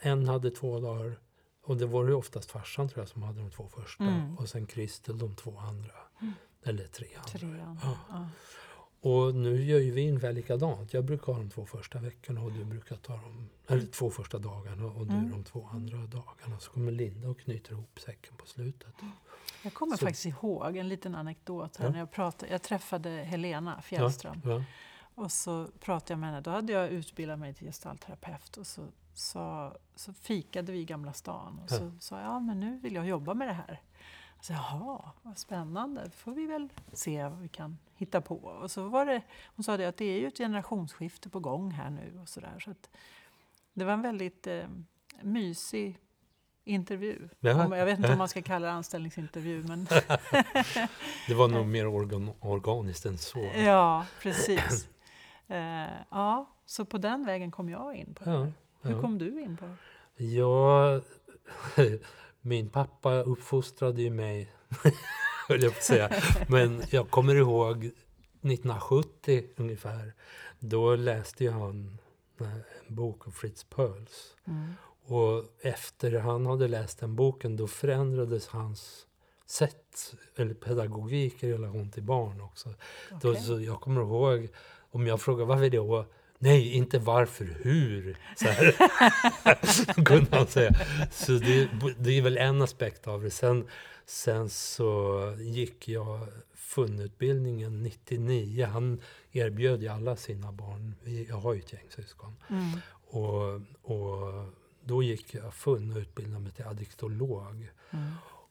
En 0.00 0.28
hade 0.28 0.50
två 0.50 0.80
dagar 0.80 1.18
och 1.62 1.76
det 1.76 1.86
var 1.86 2.04
ju 2.04 2.12
oftast 2.14 2.50
farsan 2.50 2.88
tror 2.88 3.02
jag 3.02 3.08
som 3.08 3.22
hade 3.22 3.38
de 3.40 3.50
två 3.50 3.68
första. 3.68 4.04
Mm. 4.04 4.38
Och 4.38 4.48
sen 4.48 4.66
Kristel 4.66 5.18
de 5.18 5.34
två 5.36 5.58
andra. 5.58 5.94
Mm. 6.20 6.32
Eller 6.62 6.86
tre 6.86 7.08
andra. 7.16 7.38
Trean. 7.38 7.78
Ja. 7.82 7.96
Ja. 8.08 8.28
Och 9.04 9.34
nu 9.34 9.62
gör 9.64 9.78
ju 9.78 9.90
vi 9.90 10.08
ungefär 10.08 10.32
likadant. 10.32 10.94
Jag 10.94 11.04
brukar 11.04 11.32
ha 11.32 11.40
de 11.40 11.50
två 11.50 11.66
första 11.66 11.98
veckorna 11.98 12.40
och 12.42 12.52
du 12.52 12.64
brukar 12.64 12.96
ta 12.96 13.12
de 13.12 13.48
eller 13.74 13.86
två 13.86 14.10
första 14.10 14.38
dagarna 14.38 14.84
och 14.86 15.06
du 15.06 15.12
Mm. 15.14 15.30
de 15.30 15.44
två 15.44 15.68
andra 15.72 15.96
dagarna. 15.96 16.58
Så 16.60 16.70
kommer 16.70 16.92
Linda 16.92 17.28
och 17.28 17.40
knyter 17.40 17.72
ihop 17.72 18.00
säcken 18.00 18.36
på 18.36 18.46
slutet. 18.46 18.94
Jag 19.62 19.74
kommer 19.74 19.96
Så- 19.96 20.06
faktiskt 20.06 20.26
ihåg 20.26 20.76
en 20.76 20.88
liten 20.88 21.14
anekdot. 21.14 21.76
Här 21.76 21.84
Ja. 21.86 21.92
när 21.92 21.98
jag, 21.98 22.10
pratade, 22.10 22.52
jag 22.52 22.62
träffade 22.62 23.10
Helena 23.10 23.80
Fjällström 23.82 24.40
Ja. 24.44 24.62
och 25.14 25.32
så 25.32 25.66
pratade 25.80 26.12
jag 26.12 26.18
med 26.18 26.28
henne. 26.28 26.40
Då 26.40 26.50
hade 26.50 26.72
jag 26.72 26.88
utbildat 26.90 27.38
mig 27.38 27.54
till 27.54 27.66
gestaltterapeut 27.66 28.56
och 28.56 28.66
så, 28.66 28.86
sa, 29.14 29.76
så 29.96 30.12
fikade 30.12 30.72
vi 30.72 30.78
i 30.78 30.84
Gamla 30.84 31.12
stan 31.12 31.58
och 31.62 31.70
så 31.70 31.84
Ja. 31.84 31.90
sa 32.00 32.16
jag 32.20 32.26
ja, 32.26 32.40
men 32.40 32.60
nu 32.60 32.78
vill 32.82 32.94
jag 32.94 33.06
jobba 33.06 33.34
med 33.34 33.48
det 33.48 33.52
här. 33.54 33.80
Så, 34.44 34.52
Jaha, 34.52 35.10
vad 35.22 35.38
spännande. 35.38 36.10
får 36.10 36.32
vi 36.32 36.46
väl 36.46 36.68
se 36.92 37.22
vad 37.22 37.38
vi 37.38 37.48
kan 37.48 37.78
hitta 37.94 38.20
på. 38.20 38.36
Och 38.36 38.70
så 38.70 38.88
var 38.88 39.06
det, 39.06 39.22
hon 39.56 39.64
sa 39.64 39.76
det 39.76 39.86
att 39.86 39.96
det 39.96 40.04
är 40.04 40.20
ju 40.20 40.26
ett 40.26 40.38
generationsskifte 40.38 41.28
på 41.28 41.40
gång 41.40 41.70
här 41.70 41.90
nu. 41.90 42.18
och 42.22 42.28
så 42.28 42.40
där, 42.40 42.58
så 42.58 42.74
Det 43.74 43.84
var 43.84 43.92
en 43.92 44.02
väldigt 44.02 44.46
eh, 44.46 44.66
mysig 45.22 45.98
intervju. 46.64 47.28
Ja. 47.40 47.64
Om, 47.64 47.72
jag 47.72 47.84
vet 47.84 47.98
inte 47.98 48.12
om 48.12 48.18
man 48.18 48.28
ska 48.28 48.42
kalla 48.42 48.66
det 48.66 48.72
anställningsintervju. 48.72 49.62
Men 49.62 49.84
Det 51.28 51.34
var 51.34 51.48
nog 51.48 51.66
mer 51.66 51.86
organ, 51.86 52.30
organiskt 52.40 53.06
än 53.06 53.18
så. 53.18 53.50
ja, 53.56 54.06
precis. 54.22 54.88
Eh, 55.48 55.90
ja, 56.10 56.50
så 56.66 56.84
på 56.84 56.98
den 56.98 57.26
vägen 57.26 57.50
kom 57.50 57.68
jag 57.68 57.94
in 57.94 58.14
på 58.14 58.24
det. 58.24 58.30
Ja, 58.30 58.38
här. 58.38 58.52
Hur 58.82 58.92
ja. 58.92 59.00
kom 59.00 59.18
du 59.18 59.40
in 59.40 59.56
på 59.56 59.64
det? 59.64 60.24
Ja, 60.24 61.00
min 62.44 62.68
pappa 62.68 63.22
uppfostrade 63.22 64.02
ju 64.02 64.10
mig, 64.10 64.52
höll 65.48 65.62
jag 65.62 65.72
på 65.72 65.78
att 65.78 65.84
säga. 65.84 66.10
Men 66.48 66.82
jag 66.90 67.10
kommer 67.10 67.34
ihåg 67.34 67.84
1970 67.84 69.44
ungefär. 69.56 70.14
Då 70.58 70.96
läste 70.96 71.44
ju 71.44 71.50
han 71.50 71.98
eh, 72.40 72.46
en 72.88 72.94
bok 72.94 73.26
av 73.26 73.30
Fritz 73.30 73.64
Perls. 73.64 74.36
Mm. 74.46 74.72
Och 75.06 75.44
efter 75.60 76.18
han 76.18 76.46
hade 76.46 76.68
läst 76.68 76.98
den 76.98 77.16
boken 77.16 77.56
då 77.56 77.66
förändrades 77.66 78.48
hans 78.48 79.06
sätt, 79.46 80.14
eller 80.36 80.54
pedagogik 80.54 81.42
i 81.42 81.52
relation 81.52 81.90
till 81.90 82.02
barn 82.02 82.40
också. 82.40 82.74
Då, 83.22 83.30
Okej. 83.30 83.42
så 83.42 83.60
jag 83.60 83.80
kommer 83.80 84.00
ihåg, 84.00 84.48
om 84.90 85.06
jag 85.06 85.20
frågar 85.20 85.44
varför 85.44 85.70
då? 85.70 86.06
Nej, 86.44 86.72
inte 86.72 86.98
varför, 86.98 87.44
hur? 87.62 88.16
Så 88.36 88.48
här 88.48 88.74
kunde 90.04 90.36
han 90.36 90.46
säga. 90.46 90.74
Så 91.10 91.32
det, 91.32 91.68
det 91.98 92.18
är 92.18 92.22
väl 92.22 92.36
en 92.36 92.62
aspekt 92.62 93.06
av 93.06 93.22
det. 93.22 93.30
Sen, 93.30 93.68
sen 94.06 94.50
så 94.50 95.20
gick 95.38 95.88
jag 95.88 96.28
FUN-utbildningen 96.54 97.82
99. 97.82 98.66
Han 98.66 99.00
erbjöd 99.32 99.82
ju 99.82 99.88
alla 99.88 100.16
sina 100.16 100.52
barn, 100.52 100.94
jag 101.28 101.36
har 101.36 101.54
ju 101.54 101.60
ett 101.60 101.72
gäng 101.72 101.86
syskon. 101.88 102.36
Mm. 102.48 102.80
Och, 102.90 103.60
och 103.82 104.46
då 104.84 105.02
gick 105.02 105.34
jag 105.34 105.54
FUN 105.54 105.92
och 105.92 105.98
utbildade 105.98 106.40
mig 106.40 106.52
till 106.52 106.64
addiktolog. 106.64 107.68
Mm. 107.90 108.10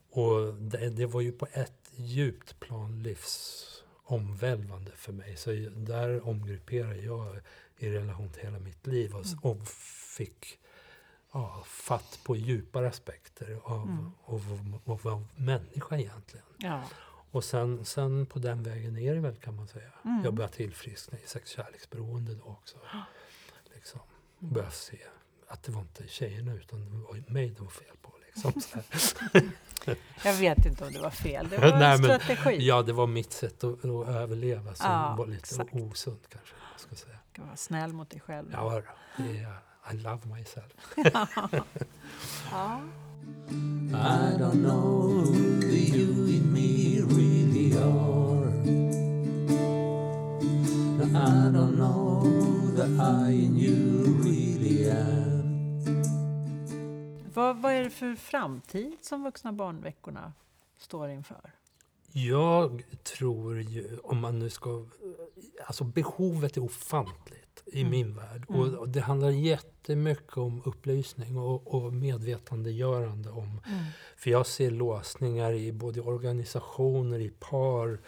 Och 0.10 0.54
det, 0.54 0.90
det 0.90 1.06
var 1.06 1.22
ju 1.22 1.32
på 1.32 1.48
ett 1.52 1.92
djupt 1.96 2.60
plan 2.60 3.04
livsomvälvande 3.04 4.92
för 4.96 5.14
mig. 5.14 5.36
Så 5.38 5.52
där 5.76 6.28
omgrupperade 6.28 7.02
jag 7.02 7.40
i 7.78 7.90
relation 7.90 8.30
till 8.30 8.42
hela 8.44 8.60
mitt 8.60 8.88
liv 8.88 9.16
och, 9.16 9.26
Mm. 9.26 9.40
och 9.42 9.68
fick 10.18 10.60
ja, 11.34 11.64
fatt 11.68 12.20
på 12.24 12.36
djupare 12.36 12.88
aspekter 12.88 13.60
av, 13.64 13.82
Mm. 13.84 14.12
av, 14.26 14.80
av, 14.86 15.08
av, 15.08 15.28
människa 15.36 15.98
egentligen. 15.98 16.46
Ja. 16.58 16.82
Och 17.32 17.44
sen, 17.44 17.86
sen 17.86 18.26
på 18.26 18.40
den 18.40 18.64
vägen 18.64 18.98
är 18.98 19.14
det 19.16 19.20
väl 19.22 19.36
kan 19.36 19.56
man 19.56 19.68
säga. 19.68 19.90
Mm. 20.06 20.24
Jag 20.24 20.34
började 20.34 20.54
tillfriskna 20.56 21.18
i 21.18 21.28
sexkärleksberoende 21.28 22.36
då 22.36 22.44
också. 22.44 22.78
Liksom. 23.76 24.00
Började 24.40 24.72
se 24.72 24.98
att 25.48 25.64
det 25.64 25.72
var 25.72 25.82
inte 25.82 26.08
tjejerna 26.08 26.54
utan 26.54 26.86
det 26.86 26.98
var 26.98 27.24
mig 27.34 27.50
det 27.50 27.62
var 27.62 27.70
fel 27.70 27.96
på. 28.02 28.14
Liksom. 28.26 28.54
Jag 30.24 30.34
vet 30.34 30.66
inte 30.66 30.86
om 30.86 30.94
det 30.94 31.00
var 31.00 31.10
fel. 31.10 31.50
Det 31.50 31.58
var 31.62 31.68
en 31.68 31.80
Nej, 31.80 32.00
men- 32.00 32.20
strategi. 32.20 32.68
Ja, 32.68 32.82
det 32.82 32.94
var 32.94 33.08
mitt 33.08 33.32
sätt 33.34 33.64
att, 33.64 33.86
att 33.86 34.08
överleva 34.08 34.76
som 34.76 34.86
Ja, 34.92 35.16
var 35.18 35.26
lite 35.28 35.40
exakt. 35.40 35.74
osunt 35.74 36.28
kanske. 36.30 36.56
Ska 36.84 36.96
säga. 36.96 37.18
Ska 37.34 37.44
vara 37.44 37.56
snäll 37.56 37.94
mot 37.94 38.10
dig 38.10 38.20
själv. 38.20 38.50
Ja, 38.52 38.82
det 39.18 39.24
är, 39.24 39.94
I 39.94 39.98
love 39.98 40.22
myself. 40.38 40.74
Ja. 42.52 42.82
I 43.90 44.38
don't 44.38 44.62
know 44.64 45.26
who 45.26 45.62
the 45.62 45.98
you 45.98 46.30
in 46.30 46.54
me 46.54 47.00
really 47.02 47.78
are. 47.78 48.54
I 51.04 51.52
don't 51.52 51.76
know 51.76 52.22
the 52.76 52.86
I 53.30 53.46
in 53.46 53.58
you 53.58 54.24
really 54.24 54.90
am. 54.90 56.04
Vad, 57.34 57.58
vad 57.58 57.74
är 57.74 57.84
det 57.84 57.90
för 57.90 58.16
framtid 58.16 58.98
som 59.02 59.24
vuxna 59.24 59.54
barnveckorna 59.54 60.34
står 60.78 61.10
inför? 61.10 61.52
Jag 62.16 62.84
tror 63.04 63.62
ju, 63.62 63.98
om 64.04 64.18
man 64.20 64.40
nu 64.40 64.50
ska... 64.50 64.86
Alltså 65.66 65.84
behovet 65.84 66.58
är 66.58 66.64
ofantligt 66.64 67.64
i 67.66 67.80
Mm. 67.80 67.92
min 67.92 68.16
värld. 68.16 68.46
Mm. 68.50 68.76
Och, 68.76 68.90
det 68.90 69.02
handlar 69.02 69.30
jättemycket 69.30 70.38
om 70.38 70.62
upplysning 70.66 71.38
och, 71.38 71.74
och 71.74 71.94
medvetandegörande 71.94 73.30
om 73.30 73.62
Mm. 73.68 73.84
För 74.18 74.30
jag 74.32 74.48
ser 74.48 74.72
låsningar 74.72 75.54
i 75.54 75.72
både 75.72 76.02
organisationer, 76.02 77.20
i 77.20 77.30
par, 77.30 78.00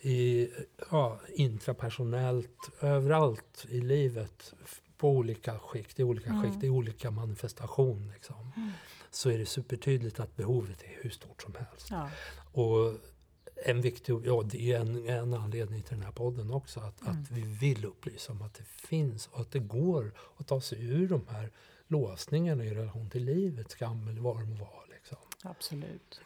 i, 0.00 0.48
ja, 0.90 1.20
intrapersonellt, 1.34 2.70
överallt 2.80 3.66
i 3.68 3.80
livet. 3.80 4.54
På 4.98 5.08
olika 5.10 5.58
skikt, 5.58 6.00
i 6.00 6.02
olika 6.02 6.30
Mm. 6.30 6.42
skikt, 6.42 6.64
i 6.64 6.68
olika 6.68 7.10
manifestation. 7.10 8.10
Liksom. 8.14 8.52
Mm. 8.56 8.70
Så 9.10 9.30
är 9.30 9.38
det 9.38 9.46
supertydligt 9.46 10.20
att 10.20 10.36
behovet 10.36 10.82
är 10.82 11.02
hur 11.02 11.10
stort 11.10 11.42
som 11.42 11.54
helst. 11.54 11.86
Ja. 11.90 12.10
Och 12.62 12.94
en 13.64 13.80
viktig, 13.80 14.14
ja 14.24 14.42
det 14.44 14.72
är 14.72 14.80
en, 14.80 15.08
en 15.08 15.34
anledning 15.34 15.82
till 15.82 15.96
den 15.96 16.04
här 16.04 16.12
podden 16.12 16.50
också. 16.50 16.80
Att, 16.80 17.00
Mm. 17.02 17.22
att 17.22 17.30
vi 17.30 17.40
vill 17.40 17.84
upplysa 17.84 18.32
om 18.32 18.42
att 18.42 18.54
det 18.54 18.64
finns 18.64 19.26
och 19.26 19.40
att 19.40 19.50
det 19.52 19.58
går 19.58 20.12
att 20.36 20.46
ta 20.46 20.60
sig 20.60 20.84
ur 20.90 21.08
de 21.08 21.26
här 21.28 21.50
låsningarna 21.86 22.64
i 22.64 22.74
relation 22.74 23.10
till 23.10 23.24
livet, 23.24 23.70
skam 23.70 24.08
eller 24.08 24.20
vad 24.20 24.38
det 24.40 24.44
må 24.44 24.54
vara. 24.56 24.86
Liksom. 24.90 25.18
Absolut. 25.42 26.20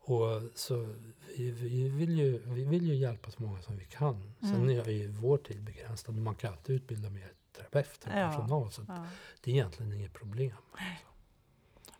Och 0.00 0.42
så 0.54 0.88
vi, 1.36 1.50
vi, 1.50 1.88
vill 1.88 2.18
ju, 2.18 2.38
vi 2.44 2.64
vill 2.64 2.86
ju 2.86 2.94
hjälpa 2.94 3.30
så 3.30 3.42
många 3.42 3.62
som 3.62 3.76
vi 3.76 3.84
kan. 3.84 4.32
Sen 4.40 4.54
Mm. 4.54 4.68
är 4.80 4.90
ju 4.90 5.08
vår 5.08 5.38
tid 5.38 5.62
begränsad. 5.62 6.14
Man 6.16 6.34
kan 6.34 6.52
alltid 6.52 6.76
utbilda 6.76 7.10
mer 7.10 7.32
terapeuter 7.56 8.20
Ja. 8.20 8.28
personal. 8.30 8.72
Så 8.72 8.82
Ja. 8.88 9.06
det 9.40 9.50
är 9.50 9.54
egentligen 9.54 9.92
inget 9.92 10.12
problem. 10.12 10.56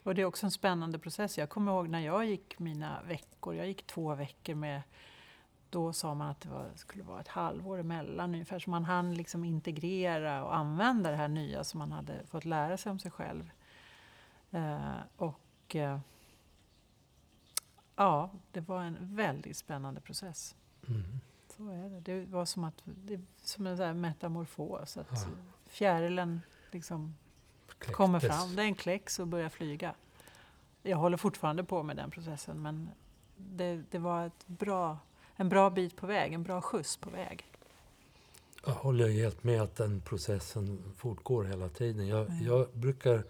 Och 0.07 0.15
det 0.15 0.23
är 0.23 0.27
också 0.27 0.47
en 0.47 0.51
spännande 0.51 0.99
process. 0.99 1.39
Jag 1.39 1.49
kommer 1.49 1.73
ihåg 1.73 1.89
när 1.89 2.01
jag 2.01 2.27
gick 2.27 2.59
mina 2.59 3.03
veckor. 3.03 3.55
Jag 3.55 3.67
gick 3.67 3.87
två 3.87 4.15
veckor 4.15 4.55
med 4.55 4.83
då 5.71 5.93
sa 5.93 6.15
man 6.15 6.31
att 6.31 6.41
det 6.41 6.49
var, 6.49 6.71
skulle 6.75 7.03
vara 7.03 7.21
ett 7.21 7.29
halvår 7.29 7.79
emellan 7.79 8.35
ungefär 8.35 8.59
så 8.59 8.71
man 8.71 8.85
hann 8.85 9.15
liksom 9.15 9.45
integrera 9.45 10.45
och 10.45 10.57
använda 10.57 11.11
det 11.11 11.17
här 11.17 11.29
nya 11.29 11.65
som 11.65 11.79
man 11.79 11.93
hade 11.93 12.27
fått 12.27 12.45
lära 12.45 12.77
sig 12.77 12.93
om 12.93 12.99
sig 12.99 13.11
själv. 13.11 13.51
Eh, 14.51 14.97
och 15.17 15.77
eh, 15.77 16.01
ja, 17.97 18.31
det 18.53 18.61
var 18.61 18.83
en 18.83 18.97
väldigt 19.01 19.57
spännande 19.57 20.01
process. 20.01 20.57
Mm. 20.89 21.03
Så 21.57 21.69
är 21.69 21.91
det. 21.91 22.01
Det 22.01 22.25
var 22.25 22.45
som, 22.45 22.65
att, 22.65 22.83
det 22.85 23.21
som 23.37 23.67
en 23.67 24.01
metamorfos. 24.01 24.97
Att 24.97 25.11
Ja. 25.11 25.29
fjärilen 25.67 26.41
liksom 26.71 27.15
Kläcktes. 27.79 27.97
kommer 27.97 28.21
fram. 28.21 28.57
Det 28.57 28.63
är 28.63 28.67
en 28.67 28.75
kläcks 28.75 29.19
och 29.19 29.27
börjar 29.27 29.49
flyga. 29.49 29.95
Jag 30.83 30.97
håller 30.97 31.17
fortfarande 31.17 31.65
på 31.65 31.83
med 31.83 31.97
den 31.97 32.11
processen 32.11 32.63
men 32.63 32.91
det, 33.37 33.83
det 33.91 33.99
var 33.99 34.27
ett 34.27 34.47
bra, 34.47 34.99
en 35.37 35.49
bra 35.49 35.71
bit 35.71 35.97
på 35.97 36.07
väg, 36.07 36.33
en 36.33 36.43
bra 36.43 36.61
skjuts 36.61 36.97
på 36.97 37.11
väg. 37.11 37.47
Jag 38.67 38.73
håller 38.73 39.09
helt 39.09 39.45
med 39.45 39.63
att 39.63 39.77
den 39.77 40.01
processen 40.01 40.93
fortgår 40.97 41.45
hela 41.45 41.69
tiden. 41.69 42.07
Jag, 42.09 42.27
Mm. 42.31 42.45
jag 42.47 42.69
brukar 42.73 43.25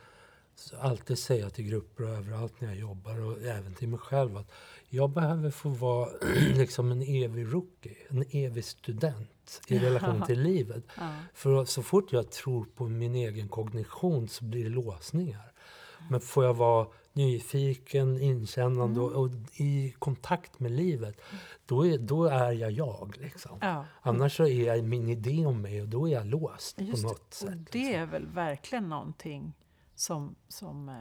alltid 0.80 1.18
säga 1.18 1.50
till 1.50 1.64
grupper 1.64 2.04
och 2.04 2.10
överallt 2.10 2.60
när 2.60 2.68
jag 2.68 2.78
jobbar 2.78 3.20
och 3.20 3.42
även 3.42 3.74
till 3.74 3.88
mig 3.88 3.98
själv 3.98 4.36
att 4.36 4.52
jag 4.88 5.10
behöver 5.10 5.50
få 5.50 5.68
vara 5.68 6.08
liksom 6.54 6.92
en 6.92 7.02
evig 7.02 7.54
rookie, 7.54 7.96
en 8.08 8.24
evig 8.30 8.64
student 8.64 9.62
i 9.68 9.78
relation 9.78 10.22
till 10.26 10.40
livet. 10.40 10.84
Ja. 10.96 11.12
För 11.34 11.64
så 11.64 11.82
fort 11.82 12.12
jag 12.12 12.30
tror 12.30 12.64
på 12.64 12.88
min 12.88 13.14
egen 13.14 13.48
kognition 13.48 14.28
så 14.28 14.44
blir 14.44 14.64
det 14.64 14.70
låsningar. 14.70 15.52
Men 16.10 16.20
får 16.20 16.44
jag 16.44 16.54
vara 16.54 16.86
nyfiken, 17.12 18.20
inkännande 18.20 19.00
och, 19.00 19.12
och 19.12 19.30
i 19.56 19.94
kontakt 19.98 20.60
med 20.60 20.72
livet, 20.72 21.20
då 21.66 21.86
är, 21.86 21.98
då 21.98 22.24
är 22.24 22.52
jag 22.52 22.70
jag. 22.70 23.16
Liksom. 23.20 23.58
Ja. 23.60 23.84
Annars 24.02 24.40
är 24.40 24.46
jag 24.46 24.84
min 24.84 25.08
idé 25.08 25.46
om 25.46 25.62
mig 25.62 25.82
och 25.82 25.88
då 25.88 26.08
är 26.08 26.12
jag 26.12 26.26
låst 26.26 26.80
Just 26.80 27.02
på 27.02 27.08
något 27.08 27.34
sätt. 27.34 27.48
Och 27.48 27.56
det 27.56 27.78
liksom. 27.78 27.94
är 27.94 28.06
väl 28.06 28.26
verkligen 28.26 28.88
någonting 28.88 29.52
som, 29.96 30.34
som 30.48 30.88
eh, 30.88 30.94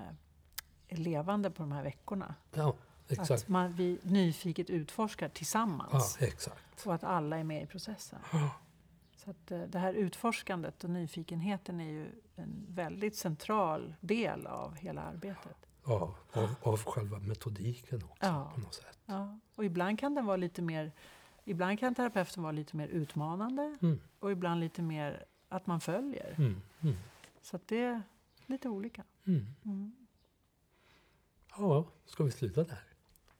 är 0.87 0.97
levande 0.97 1.51
på 1.51 1.63
de 1.63 1.71
här 1.71 1.83
veckorna. 1.83 2.35
Ja, 2.53 2.75
exakt. 3.07 3.31
Att 3.31 3.47
man, 3.47 3.71
vi 3.71 3.99
nyfiket 4.03 4.69
utforskar 4.69 5.25
Ja, 5.25 5.29
tillsammans 5.33 6.17
exakt. 6.21 6.85
och 6.85 6.93
att 6.95 7.03
alla 7.03 7.37
är 7.37 7.43
med 7.43 7.63
i 7.63 7.65
processen. 7.65 8.19
Så 9.15 9.29
att 9.31 9.51
eh, 9.51 9.61
det 9.61 9.79
här 9.79 9.93
utforskandet 9.93 10.83
och 10.83 10.89
nyfikenheten 10.89 11.79
är 11.81 11.89
ju 11.91 12.11
en 12.35 12.65
väldigt 12.69 13.15
central 13.15 13.95
del 13.99 14.47
av 14.47 14.75
hela 14.75 15.01
arbetet. 15.01 15.57
Ja, 15.85 16.15
av, 16.33 16.55
av 16.61 16.77
själva 16.83 17.19
metodiken 17.19 18.03
också 18.03 18.25
Ja. 18.25 18.51
på 18.55 18.59
något 18.61 18.73
sätt. 18.73 18.99
Ja. 19.05 19.39
Och 19.55 19.65
ibland 19.65 19.99
kan 19.99 20.15
den 20.15 20.25
vara 20.25 20.37
lite 20.37 20.61
mer 20.61 20.91
Ibland 21.47 21.79
kan 21.79 21.95
terapeuten 21.95 22.43
vara 22.43 22.51
lite 22.51 22.77
mer 22.77 22.87
utmanande 22.87 23.77
Mm, 23.81 23.99
och 24.19 24.31
ibland 24.31 24.59
lite 24.59 24.81
mer 24.81 25.25
att 25.49 25.67
man 25.67 25.81
följer. 25.81 26.35
mm, 26.37 26.61
mm, 26.81 26.95
Så 27.41 27.55
att 27.55 27.67
det 27.67 28.01
lite 28.47 28.69
olika. 28.69 29.03
mm. 29.27 29.45
Mm. 29.65 29.91
Ja, 31.57 31.85
ska 32.05 32.23
vi 32.23 32.31
sluta 32.31 32.63
där? 32.63 32.77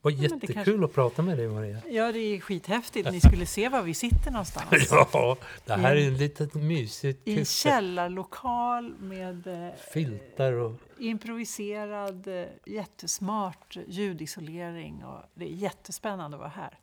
Vad 0.01 0.13
Ja, 0.13 0.21
jättekul 0.23 0.53
kanske- 0.55 0.85
att 0.85 0.93
prata 0.93 1.21
med 1.21 1.37
dig 1.37 1.47
Maria. 1.49 1.81
Ja, 1.89 2.11
det 2.11 2.19
är 2.19 2.39
skithäftigt. 2.39 3.11
Ni 3.11 3.19
skulle 3.21 3.45
se 3.45 3.69
var 3.69 3.81
vi 3.81 3.93
sitter 3.93 4.31
någonstans. 4.31 4.69
Ja, 4.91 5.37
det 5.65 5.73
här 5.73 5.95
är 5.95 6.07
en 6.07 6.17
litet 6.17 6.53
mysigt 6.53 7.27
I 7.27 7.33
kafé. 7.35 7.45
källarlokal 7.45 8.95
med 8.99 9.47
eh, 9.47 9.73
filtar 9.93 10.53
och... 10.53 10.75
improviserad, 10.99 12.27
eh, 12.27 12.45
jättesmart 12.65 13.77
ljudisolering. 13.87 15.03
Och 15.05 15.21
det 15.33 15.45
är 15.45 15.49
jättespännande 15.53 16.37
att 16.37 16.39
vara 16.41 16.49
här. 16.49 16.79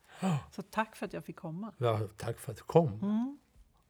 Så 0.50 0.62
tack 0.62 0.96
för 0.96 1.06
att 1.06 1.12
jag 1.12 1.24
fick 1.24 1.36
komma. 1.36 1.72
Ja, 1.78 2.00
tack 2.16 2.38
för 2.38 2.50
att 2.52 2.58
du 2.58 2.62
kom. 2.64 2.88
Mm. 3.02 3.38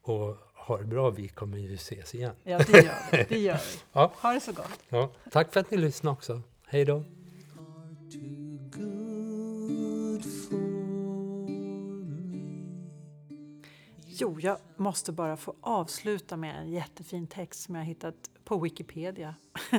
Och 0.03 0.37
ha 0.55 0.79
det 0.79 0.85
bra, 0.85 1.11
vi 1.11 1.29
kommer 1.29 1.59
ju 1.59 1.75
ses 1.75 2.15
igen. 2.15 2.35
Ja, 2.43 2.59
det 2.59 2.73
gör 2.73 2.95
vi. 3.12 3.25
Det 3.29 3.38
gör 3.38 3.55
vi. 3.55 3.79
Ja. 3.93 4.12
Ha 4.17 4.33
det 4.33 4.41
så 4.41 4.53
gott. 4.53 4.79
Ja, 4.88 5.11
tack 5.31 5.53
för 5.53 5.61
att 5.61 5.71
ni 5.71 5.77
lyssnade 5.77 6.12
också. 6.12 6.43
Hej 6.67 6.85
då. 6.85 7.05
Jo, 14.07 14.41
jag 14.41 14.59
måste 14.77 15.12
bara 15.12 15.37
få 15.37 15.55
avsluta 15.61 16.37
med 16.37 16.57
en 16.57 16.71
jättefin 16.71 17.27
text 17.27 17.62
som 17.62 17.75
jag 17.75 17.85
hittat 17.85 18.31
på 18.45 18.59
Wikipedia. 18.59 19.35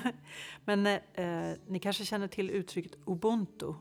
Men 0.65 0.87
eh, 0.87 1.57
ni 1.67 1.79
kanske 1.79 2.05
känner 2.05 2.27
till 2.27 2.49
uttrycket 2.49 2.91
ubuntu. 3.05 3.73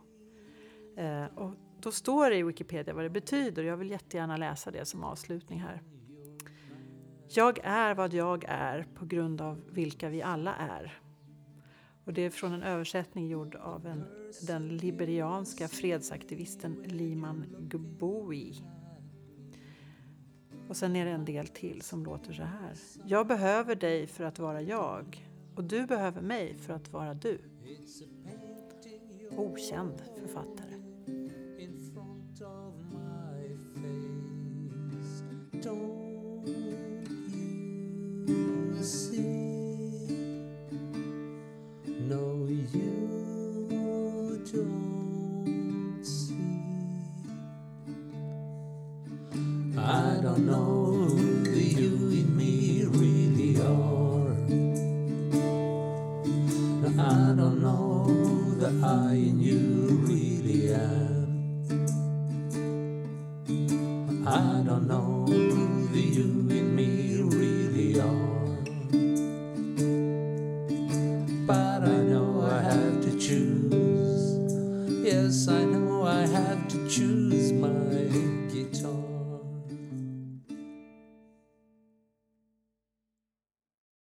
Eh, 0.97 1.25
och 1.25 1.55
då 1.81 1.93
står 1.93 2.31
det 2.31 2.37
i 2.37 2.43
Wikipedia 2.43 2.95
vad 2.95 3.05
det 3.05 3.11
betyder. 3.11 3.63
Jag 3.63 3.77
vill 3.77 3.91
jättegärna 3.91 4.37
läsa 4.37 4.71
det 4.71 4.85
som 4.85 5.05
avslutning 5.05 5.61
här. 5.61 5.83
Jag 7.35 7.59
är 7.63 7.95
vad 7.95 8.15
jag 8.15 8.45
är 8.49 8.87
på 8.95 9.05
grund 9.05 9.41
av 9.41 9.61
vilka 9.71 10.09
vi 10.09 10.23
alla 10.23 10.55
är. 10.55 10.99
Och 12.05 12.13
det 12.13 12.23
är 12.23 12.31
från 12.31 12.53
en 12.53 12.63
översättning 12.63 13.29
gjord 13.29 13.55
av 13.55 13.87
en, 13.87 14.05
den 14.47 14.77
liberianska 14.77 15.69
fredsaktivisten 15.69 16.83
Liman 16.85 17.45
Gboui. 17.61 18.55
Och 20.69 20.77
sen 20.77 20.97
är 20.97 21.05
det 21.05 21.11
en 21.11 21.25
del 21.25 21.49
till 21.49 21.83
som 21.83 22.05
låter 22.05 22.33
så 22.33 22.43
här. 22.43 22.73
Jag 23.07 23.27
behöver 23.27 23.75
dig 23.75 24.07
för 24.07 24.25
att 24.25 24.39
vara 24.39 24.63
jag 24.63 25.29
och 25.55 25.65
du 25.65 25.87
behöver 25.87 26.21
mig 26.21 26.55
för 26.55 26.73
att 26.73 26.93
vara 26.93 27.15
du. 27.15 27.39
Okänd 29.37 30.03
författare. 30.21 30.72